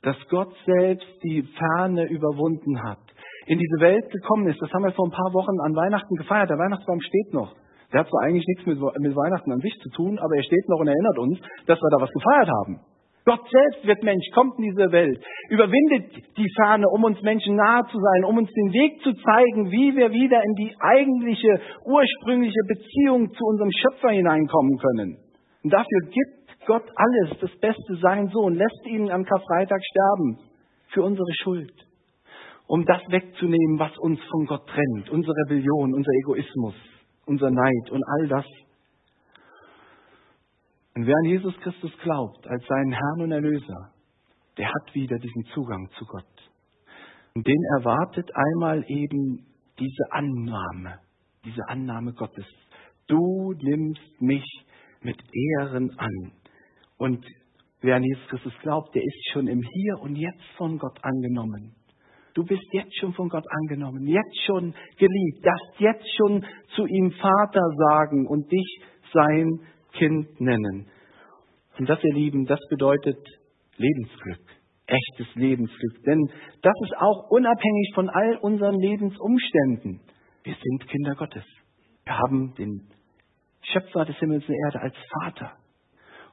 Dass 0.02 0.18
Gott 0.30 0.56
selbst 0.66 1.10
die 1.24 1.44
Ferne 1.44 2.06
überwunden 2.06 2.82
hat, 2.84 3.02
in 3.46 3.58
diese 3.58 3.80
Welt 3.80 4.10
gekommen 4.12 4.48
ist. 4.48 4.62
Das 4.62 4.72
haben 4.72 4.84
wir 4.84 4.92
vor 4.92 5.08
ein 5.08 5.12
paar 5.12 5.34
Wochen 5.34 5.60
an 5.62 5.76
Weihnachten 5.76 6.16
gefeiert. 6.16 6.50
Der 6.50 6.58
Weihnachtsbaum 6.58 7.02
steht 7.02 7.34
noch. 7.34 7.54
Der 7.92 8.02
hat 8.02 8.10
zwar 8.10 8.24
eigentlich 8.24 8.46
nichts 8.48 8.66
mit, 8.66 8.80
mit 8.80 9.16
Weihnachten 9.16 9.52
an 9.52 9.60
sich 9.60 9.76
zu 9.84 9.90
tun, 9.90 10.18
aber 10.20 10.36
er 10.36 10.44
steht 10.44 10.70
noch 10.70 10.80
und 10.80 10.88
erinnert 10.88 11.18
uns, 11.18 11.40
dass 11.68 11.80
wir 11.80 11.90
da 11.92 12.02
was 12.02 12.12
gefeiert 12.12 12.48
haben. 12.48 12.80
Gott 13.26 13.42
selbst 13.52 13.86
wird 13.86 14.02
Mensch, 14.02 14.26
kommt 14.34 14.58
in 14.58 14.72
diese 14.72 14.92
Welt, 14.92 15.22
überwindet 15.50 16.10
die 16.38 16.50
Fahne, 16.58 16.88
um 16.90 17.04
uns 17.04 17.22
Menschen 17.22 17.56
nahe 17.56 17.84
zu 17.92 18.00
sein, 18.00 18.26
um 18.26 18.38
uns 18.38 18.50
den 18.50 18.74
Weg 18.74 19.00
zu 19.04 19.14
zeigen, 19.14 19.70
wie 19.70 19.96
wir 19.96 20.12
wieder 20.12 20.42
in 20.44 20.56
die 20.56 20.74
eigentliche, 20.80 21.62
ursprüngliche 21.86 22.62
Beziehung 22.68 23.32
zu 23.34 23.46
unserem 23.46 23.70
Schöpfer 23.72 24.10
hineinkommen 24.10 24.78
können. 24.78 25.18
Und 25.64 25.72
dafür 25.72 26.00
gibt 26.10 26.66
Gott 26.66 26.90
alles, 26.96 27.38
das 27.42 27.52
Beste 27.60 27.96
sein 28.02 28.28
Sohn, 28.30 28.56
lässt 28.56 28.88
ihn 28.88 29.12
am 29.12 29.24
Karfreitag 29.24 29.82
sterben 29.84 30.40
für 30.90 31.04
unsere 31.04 31.32
Schuld 31.44 31.91
um 32.72 32.86
das 32.86 33.02
wegzunehmen, 33.10 33.80
was 33.80 33.92
uns 33.98 34.18
von 34.32 34.46
Gott 34.46 34.66
trennt, 34.66 35.10
unsere 35.10 35.34
Rebellion, 35.44 35.94
unser 35.94 36.12
Egoismus, 36.22 36.74
unser 37.26 37.52
Neid 37.52 37.92
und 37.92 38.02
all 38.02 38.28
das. 38.30 38.46
Und 40.96 41.06
wer 41.06 41.16
an 41.18 41.26
Jesus 41.26 41.54
Christus 41.60 41.92
glaubt 42.02 42.48
als 42.48 42.66
seinen 42.66 42.94
Herrn 42.94 43.24
und 43.24 43.32
Erlöser, 43.34 43.92
der 44.58 44.70
hat 44.70 44.96
wieder 44.96 45.20
diesen 45.20 45.44
Zugang 45.54 45.90
zu 46.00 46.06
Gott. 46.06 46.50
Und 47.36 47.46
den 47.46 47.62
erwartet 47.78 48.32
einmal 48.34 48.86
eben 48.88 49.46
diese 49.78 50.12
Annahme, 50.12 51.00
diese 51.44 51.68
Annahme 51.68 52.14
Gottes. 52.14 52.46
Du 53.08 53.52
nimmst 53.52 54.22
mich 54.22 54.46
mit 55.02 55.18
Ehren 55.60 55.92
an. 56.00 56.32
Und 56.98 57.26
wer 57.82 57.98
an 57.98 58.04
Jesus 58.04 58.28
Christus 58.30 58.54
glaubt, 58.62 58.96
der 58.96 59.04
ist 59.04 59.32
schon 59.34 59.48
im 59.48 59.62
Hier 59.62 60.00
und 60.00 60.16
Jetzt 60.16 60.46
von 60.56 60.78
Gott 60.78 61.04
angenommen. 61.04 61.76
Du 62.34 62.44
bist 62.44 62.64
jetzt 62.72 62.98
schon 63.00 63.14
von 63.14 63.30
Gott 63.30 63.46
angenommen, 63.50 64.08
jetzt 64.08 64.42
schon 64.46 64.74
geliebt, 64.98 65.46
darfst 65.46 65.80
jetzt 65.80 66.08
schon 66.18 66.46
zu 66.76 66.86
ihm 66.86 67.12
Vater 67.12 67.64
sagen 67.90 68.28
und 68.28 68.52
dich 68.52 68.82
sein 69.14 69.60
Kind 69.94 70.40
nennen. 70.40 70.88
Und 71.78 71.90
das, 71.90 72.04
ihr 72.04 72.14
Lieben, 72.14 72.46
das 72.46 72.60
bedeutet 72.70 73.18
Lebensglück, 73.78 74.40
echtes 74.88 75.36
Lebensglück. 75.36 76.04
Denn 76.06 76.22
das 76.62 76.74
ist 76.84 76.96
auch 76.98 77.30
unabhängig 77.30 77.92
von 77.96 78.10
all 78.10 78.38
unseren 78.38 78.80
Lebensumständen. 78.80 80.02
Wir 80.44 80.56
sind 80.56 80.88
Kinder 80.88 81.16
Gottes. 81.16 81.44
Wir 82.06 82.18
haben 82.18 82.54
den 82.56 82.88
Schöpfer 83.62 84.06
des 84.06 84.18
Himmels 84.18 84.44
und 84.44 84.56
der 84.56 84.66
Erde 84.66 84.82
als 84.82 84.96
Vater. 85.22 85.58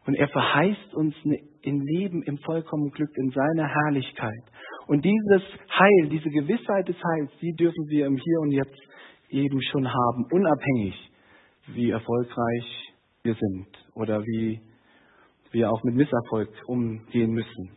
Und 0.09 0.15
er 0.15 0.29
verheißt 0.29 0.95
uns 0.95 1.15
ein 1.23 1.81
Leben 1.81 2.23
im 2.23 2.39
vollkommenen 2.39 2.93
Glück, 2.93 3.11
in 3.17 3.31
seiner 3.31 3.69
Herrlichkeit. 3.69 4.43
Und 4.87 5.05
dieses 5.05 5.43
Heil, 5.69 6.09
diese 6.09 6.31
Gewissheit 6.31 6.89
des 6.89 6.97
Heils, 6.97 7.31
die 7.43 7.53
dürfen 7.53 7.87
wir 7.91 8.07
im 8.07 8.17
Hier 8.17 8.41
und 8.41 8.51
Jetzt 8.51 8.81
eben 9.29 9.61
schon 9.71 9.87
haben, 9.87 10.25
unabhängig, 10.33 10.95
wie 11.75 11.91
erfolgreich 11.91 12.95
wir 13.23 13.35
sind 13.35 13.67
oder 13.97 14.23
wie 14.23 14.63
wir 15.51 15.71
auch 15.71 15.85
mit 15.85 15.95
Misserfolg 15.95 16.49
umgehen 16.67 17.33
müssen. 17.33 17.77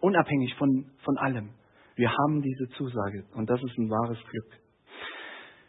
Unabhängig 0.00 0.54
von, 0.54 0.86
von 1.04 1.18
allem. 1.18 1.50
Wir 1.96 2.10
haben 2.16 2.40
diese 2.40 2.66
Zusage 2.78 3.26
und 3.34 3.50
das 3.50 3.62
ist 3.62 3.76
ein 3.76 3.90
wahres 3.90 4.18
Glück. 4.30 4.58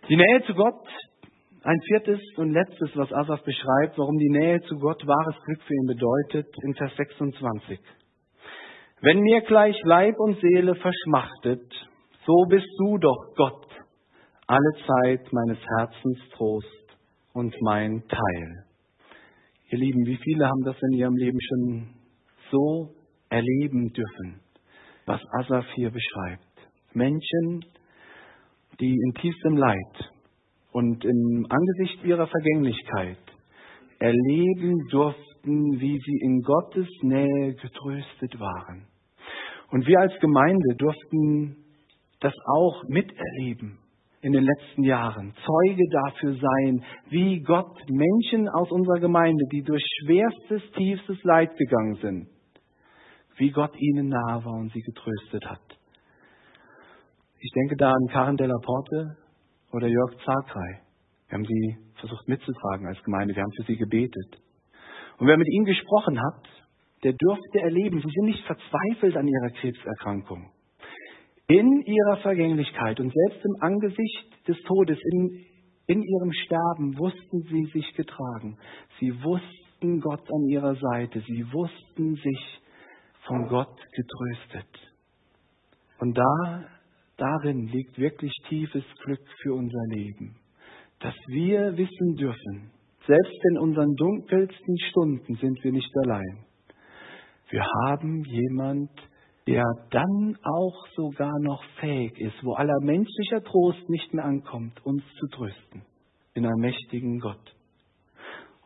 Die 0.08 0.16
Nähe 0.16 0.44
zu 0.48 0.54
Gott, 0.54 0.88
ein 1.64 1.80
viertes 1.88 2.20
und 2.36 2.52
letztes, 2.52 2.90
was 2.96 3.12
Asaf 3.14 3.42
beschreibt, 3.44 3.98
warum 3.98 4.18
die 4.18 4.30
Nähe 4.30 4.62
zu 4.64 4.78
Gott 4.78 5.06
wahres 5.08 5.36
Glück 5.46 5.62
für 5.64 5.74
ihn 5.74 5.88
bedeutet, 5.88 6.48
in 6.64 6.74
Vers 6.76 6.92
26. 6.98 7.80
Wenn 9.02 9.20
mir 9.22 9.42
gleich 9.42 9.76
Leib 9.84 10.16
und 10.20 10.40
Seele 10.42 10.76
verschmachtet, 10.76 11.64
so 12.26 12.46
bist 12.50 12.68
du 12.80 12.98
doch 12.98 13.34
Gott, 13.36 13.68
alle 14.48 14.72
Zeit 14.86 15.32
meines 15.32 15.58
Herzens 15.78 16.20
Trost 16.36 16.98
und 17.34 17.56
mein 17.62 18.04
Teil. 18.10 18.66
Ihr 19.70 19.80
Lieben, 19.80 20.06
wie 20.06 20.18
viele 20.18 20.46
haben 20.46 20.64
das 20.66 20.76
in 20.82 20.98
ihrem 20.98 21.16
Leben 21.16 21.40
schon 21.42 21.90
so 22.52 22.90
erleben 23.30 23.92
dürfen, 23.94 24.42
was 25.06 25.22
Asaf 25.40 25.66
hier 25.76 25.92
beschreibt? 25.92 26.44
Menschen, 26.94 27.66
die 28.80 28.92
in 28.92 29.14
tiefstem 29.14 29.56
Leid 29.58 30.14
und 30.74 31.06
im 31.06 31.48
Angesicht 31.50 32.04
ihrer 32.04 32.28
Vergänglichkeit 32.28 33.18
erleben 34.00 34.88
durften, 34.90 35.80
wie 35.80 36.00
sie 36.00 36.20
in 36.24 36.42
Gottes 36.42 36.88
Nähe 37.02 37.54
getröstet 37.54 38.40
waren. 38.40 38.88
Und 39.72 39.88
wir 39.88 40.00
als 40.00 40.14
Gemeinde 40.20 40.76
durften 40.78 41.58
das 42.20 42.34
auch 42.58 42.84
miterleben 42.88 43.78
in 44.22 44.32
den 44.32 44.46
letzten 44.46 44.84
Jahren, 44.84 45.34
Zeuge 45.46 45.84
dafür 45.92 46.36
sein, 46.36 46.84
wie 47.10 47.42
Gott 47.42 47.78
Menschen 47.90 48.48
aus 48.50 48.72
unserer 48.72 49.00
Gemeinde, 49.00 49.44
die 49.52 49.62
durch 49.62 49.84
schwerstes, 50.02 50.62
tiefstes 50.78 51.22
Leid 51.24 51.56
gegangen 51.58 51.96
sind, 51.96 52.28
wie 53.38 53.52
Gott 53.52 53.76
ihnen 53.78 54.08
nahe 54.08 54.44
war 54.46 54.54
und 54.54 54.72
sie 54.72 54.82
getröstet 54.82 55.46
hat. 55.46 55.78
Ich 57.40 57.52
denke 57.52 57.76
da 57.76 57.92
an 57.92 58.08
Karen 58.12 58.38
Della 58.38 58.58
Porte 58.64 59.18
oder 59.74 59.88
Jörg 59.88 60.16
Zagrei. 60.24 60.82
Wir 61.28 61.38
haben 61.38 61.46
sie 61.46 61.78
versucht 61.96 62.28
mitzutragen 62.28 62.88
als 62.88 63.02
Gemeinde. 63.04 63.36
Wir 63.36 63.44
haben 63.44 63.54
für 63.58 63.64
sie 63.64 63.78
gebetet. 63.78 64.38
Und 65.18 65.28
wer 65.28 65.38
mit 65.38 65.48
ihnen 65.48 65.66
gesprochen 65.66 66.20
hat, 66.22 66.48
der 67.04 67.14
durfte 67.14 67.60
erleben, 67.60 68.02
sie 68.02 68.10
sind 68.10 68.26
nicht 68.26 68.46
verzweifelt 68.46 69.18
an 69.18 69.28
ihrer 69.28 69.50
Krebserkrankung. 69.50 70.52
In 71.48 71.82
ihrer 71.82 72.18
Vergänglichkeit 72.18 73.00
und 73.00 73.12
selbst 73.14 73.46
im 73.46 73.56
Angesicht 73.62 74.48
des 74.48 74.58
Todes, 74.64 74.98
in, 75.12 75.46
in 75.88 76.02
ihrem 76.02 76.32
Sterben, 76.32 76.98
wussten 76.98 77.42
sie 77.44 77.66
sich 77.74 77.94
getragen. 77.96 78.58
Sie 79.00 79.12
wussten 79.24 80.00
Gott 80.00 80.26
an 80.32 80.48
ihrer 80.50 80.76
Seite. 80.76 81.22
Sie 81.28 81.46
wussten 81.52 82.16
sich 82.16 82.62
von 83.28 83.48
Gott 83.48 83.76
getröstet. 83.92 84.70
Und 86.00 86.18
da 86.18 86.66
Darin 87.18 87.68
liegt 87.68 87.98
wirklich 87.98 88.34
tiefes 88.50 88.84
Glück 89.04 89.26
für 89.42 89.54
unser 89.54 89.86
Leben, 89.90 90.36
dass 91.00 91.16
wir 91.28 91.78
wissen 91.78 92.16
dürfen, 92.16 92.72
selbst 93.06 93.40
in 93.52 93.60
unseren 93.60 93.94
dunkelsten 93.96 94.80
Stunden 94.90 95.36
sind 95.36 95.64
wir 95.64 95.72
nicht 95.72 95.92
allein. 96.06 96.46
Wir 97.50 97.66
haben 97.86 98.24
jemand, 98.26 98.90
der 99.46 99.64
dann 99.92 100.38
auch 100.44 100.88
sogar 100.96 101.38
noch 101.42 101.64
fähig 101.80 102.18
ist, 102.18 102.44
wo 102.44 102.54
aller 102.54 102.80
menschlicher 102.82 103.44
Trost 103.44 103.90
nicht 103.90 104.14
mehr 104.14 104.26
ankommt, 104.26 104.84
uns 104.86 105.04
zu 105.20 105.28
trösten, 105.28 105.84
in 106.34 106.46
einem 106.46 106.62
mächtigen 106.62 107.20
Gott. 107.20 107.56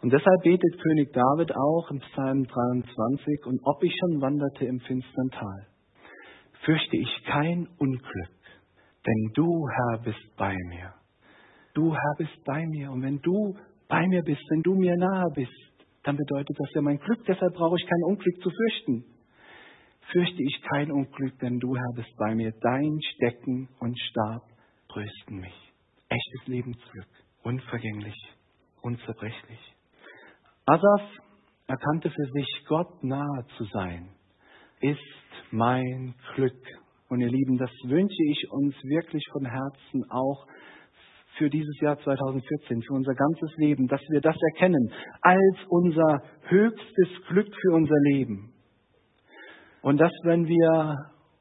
Und 0.02 0.14
deshalb 0.14 0.44
betet 0.44 0.80
König 0.80 1.12
David 1.12 1.56
auch 1.56 1.90
im 1.90 2.00
Psalm 2.00 2.46
23, 2.46 3.46
und 3.48 3.60
ob 3.64 3.84
ich 3.84 3.94
schon 4.00 4.22
wanderte 4.22 4.66
im 4.66 4.80
finstern 4.82 5.30
Tal, 5.32 5.68
fürchte 6.64 6.98
ich 6.98 7.24
kein 7.26 7.68
Unglück, 7.80 8.37
denn 9.08 9.32
du, 9.34 9.68
Herr, 9.70 10.00
bist 10.04 10.36
bei 10.38 10.56
mir. 10.70 10.94
Du, 11.74 11.94
Herr, 11.94 12.16
bist 12.18 12.44
bei 12.46 12.66
mir. 12.68 12.92
Und 12.92 13.02
wenn 13.02 13.20
du 13.22 13.56
bei 13.88 14.06
mir 14.08 14.22
bist, 14.22 14.42
wenn 14.50 14.62
du 14.62 14.76
mir 14.76 14.96
nahe 14.98 15.32
bist, 15.34 15.52
dann 16.04 16.18
bedeutet 16.18 16.58
das 16.60 16.74
ja 16.74 16.82
mein 16.82 17.00
Glück. 17.00 17.24
Deshalb 17.26 17.54
brauche 17.54 17.78
ich 17.78 17.88
kein 17.88 18.04
Unglück 18.04 18.42
zu 18.42 18.50
fürchten. 18.50 19.06
Fürchte 20.12 20.42
ich 20.42 20.62
kein 20.74 20.92
Unglück, 20.92 21.38
denn 21.40 21.60
du, 21.60 21.76
Herr, 21.76 21.94
bist 21.96 22.16
bei 22.18 22.36
mir. 22.36 22.54
Dein 22.62 23.00
Stecken 23.14 23.70
und 23.80 23.98
Stab 24.00 24.44
trösten 24.90 25.40
mich. 25.40 25.74
Echtes 26.10 26.48
Lebensglück, 26.48 27.08
unvergänglich, 27.44 28.16
unzerbrechlich. 28.82 29.60
Asaf 30.66 31.02
erkannte 31.68 32.10
für 32.10 32.26
sich, 32.32 32.66
Gott 32.68 33.04
nahe 33.04 33.46
zu 33.58 33.66
sein, 33.66 34.10
ist 34.80 35.00
mein 35.52 36.16
Glück. 36.36 36.62
Und 37.10 37.22
ihr 37.22 37.30
Lieben, 37.30 37.58
das 37.58 37.72
wünsche 37.86 38.24
ich 38.26 38.52
uns 38.52 38.76
wirklich 38.84 39.24
von 39.32 39.46
Herzen 39.46 40.04
auch 40.10 40.46
für 41.38 41.50
dieses 41.50 41.80
Jahr 41.80 41.98
2014, 42.00 42.82
für 42.82 42.94
unser 42.94 43.14
ganzes 43.14 43.56
Leben, 43.58 43.88
dass 43.88 44.02
wir 44.10 44.22
das 44.22 44.36
erkennen 44.54 44.92
als 45.22 45.58
unser 45.70 46.22
höchstes 46.50 47.10
Glück 47.28 47.54
für 47.62 47.74
unser 47.76 47.98
Leben. 48.12 48.54
Und 49.82 49.98
dass, 50.00 50.12
wenn 50.24 50.48
wir 50.48 50.96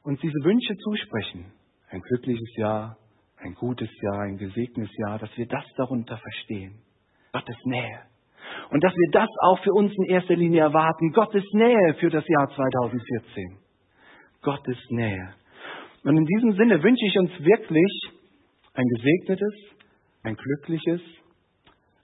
uns 0.04 0.20
diese 0.20 0.38
Wünsche 0.44 0.76
zusprechen, 0.76 1.52
ein 1.90 2.00
glückliches 2.00 2.54
Jahr, 2.56 2.96
ein 3.38 3.54
gutes 3.54 3.90
Jahr, 4.02 4.20
ein 4.20 4.36
gesegnetes 4.36 4.94
Jahr, 4.98 5.18
dass 5.18 5.36
wir 5.36 5.46
das 5.46 5.64
darunter 5.76 6.16
verstehen. 6.16 6.80
Gottes 7.32 7.56
Nähe. 7.64 8.00
Und 8.70 8.82
dass 8.84 8.92
wir 8.94 9.10
das 9.12 9.28
auch 9.42 9.58
für 9.62 9.72
uns 9.72 9.92
in 9.96 10.04
erster 10.14 10.36
Linie 10.36 10.62
erwarten. 10.62 11.12
Gottes 11.12 11.44
Nähe 11.52 11.94
für 11.98 12.10
das 12.10 12.24
Jahr 12.26 12.48
2014. 12.54 13.58
Gottes 14.42 14.78
Nähe. 14.90 15.34
Und 16.06 16.16
in 16.16 16.24
diesem 16.24 16.52
Sinne 16.52 16.80
wünsche 16.84 17.04
ich 17.04 17.18
uns 17.18 17.30
wirklich 17.32 18.10
ein 18.74 18.86
gesegnetes, 18.94 19.54
ein 20.22 20.36
glückliches, 20.36 21.00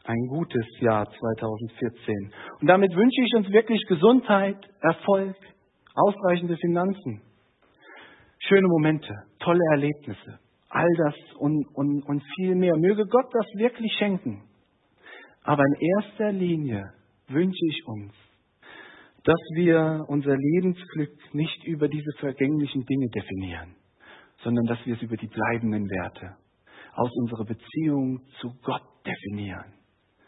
ein 0.02 0.26
gutes 0.26 0.66
Jahr 0.80 1.08
2014. 1.08 2.32
Und 2.60 2.66
damit 2.66 2.92
wünsche 2.96 3.22
ich 3.22 3.32
uns 3.36 3.48
wirklich 3.52 3.80
Gesundheit, 3.86 4.56
Erfolg, 4.80 5.36
ausreichende 5.94 6.56
Finanzen, 6.56 7.22
schöne 8.40 8.66
Momente, 8.66 9.14
tolle 9.38 9.64
Erlebnisse, 9.70 10.40
all 10.68 10.92
das 11.04 11.14
und, 11.38 11.64
und, 11.74 12.02
und 12.02 12.24
viel 12.34 12.56
mehr. 12.56 12.76
Möge 12.78 13.06
Gott 13.06 13.30
das 13.32 13.46
wirklich 13.54 13.92
schenken. 14.00 14.42
Aber 15.44 15.62
in 15.62 15.88
erster 15.98 16.32
Linie 16.32 16.92
wünsche 17.28 17.66
ich 17.68 17.86
uns, 17.86 18.12
dass 19.22 19.40
wir 19.54 20.06
unser 20.08 20.36
Lebensglück 20.36 21.34
nicht 21.34 21.64
über 21.68 21.86
diese 21.86 22.10
vergänglichen 22.18 22.84
Dinge 22.84 23.08
definieren, 23.14 23.76
sondern 24.42 24.66
dass 24.66 24.84
wir 24.84 24.94
es 24.94 25.02
über 25.02 25.16
die 25.16 25.28
bleibenden 25.28 25.88
Werte 25.88 26.36
aus 26.94 27.10
unserer 27.16 27.44
Beziehung 27.44 28.20
zu 28.40 28.52
Gott 28.62 28.82
definieren. 29.06 29.72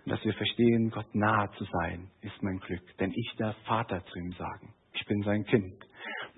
Und 0.05 0.12
dass 0.12 0.24
wir 0.24 0.35
verstehen, 0.35 0.90
Gott 0.90 1.14
nahe 1.14 1.50
zu 1.57 1.64
sein, 1.64 2.11
ist 2.20 2.42
mein 2.42 2.59
Glück, 2.59 2.83
denn 2.98 3.11
ich 3.11 3.35
darf 3.38 3.57
Vater 3.64 4.05
zu 4.05 4.18
ihm 4.18 4.33
sagen. 4.33 4.74
Ich 4.92 5.05
bin 5.07 5.22
sein 5.22 5.44
Kind. 5.44 5.74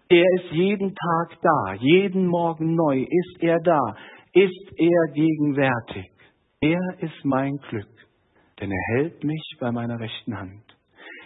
Er 0.08 0.24
ist 0.36 0.52
jeden 0.52 0.94
Tag 0.94 1.38
da, 1.42 1.74
jeden 1.74 2.26
Morgen 2.26 2.74
neu 2.76 3.02
ist 3.02 3.42
er 3.42 3.58
da, 3.60 3.80
ist 4.32 4.72
er 4.76 5.12
gegenwärtig. 5.14 6.10
Er 6.60 6.80
ist 7.00 7.24
mein 7.24 7.56
Glück, 7.68 7.88
denn 8.60 8.70
er 8.70 8.96
hält 8.96 9.24
mich 9.24 9.56
bei 9.58 9.72
meiner 9.72 9.98
rechten 9.98 10.38
Hand. 10.38 10.62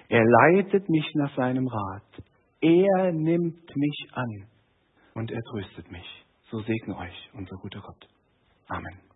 Er 0.09 0.25
leitet 0.25 0.89
mich 0.89 1.07
nach 1.15 1.35
seinem 1.37 1.69
Rat. 1.69 2.25
Er 2.61 3.13
nimmt 3.13 3.77
mich 3.77 4.09
an 4.13 4.47
und 5.15 5.31
er 5.31 5.41
tröstet 5.43 5.91
mich. 5.91 6.20
So 6.51 6.63
segne 6.63 6.97
euch 6.97 7.31
unser 7.35 7.57
guter 7.57 7.81
Gott. 7.81 8.09
Amen. 8.69 9.10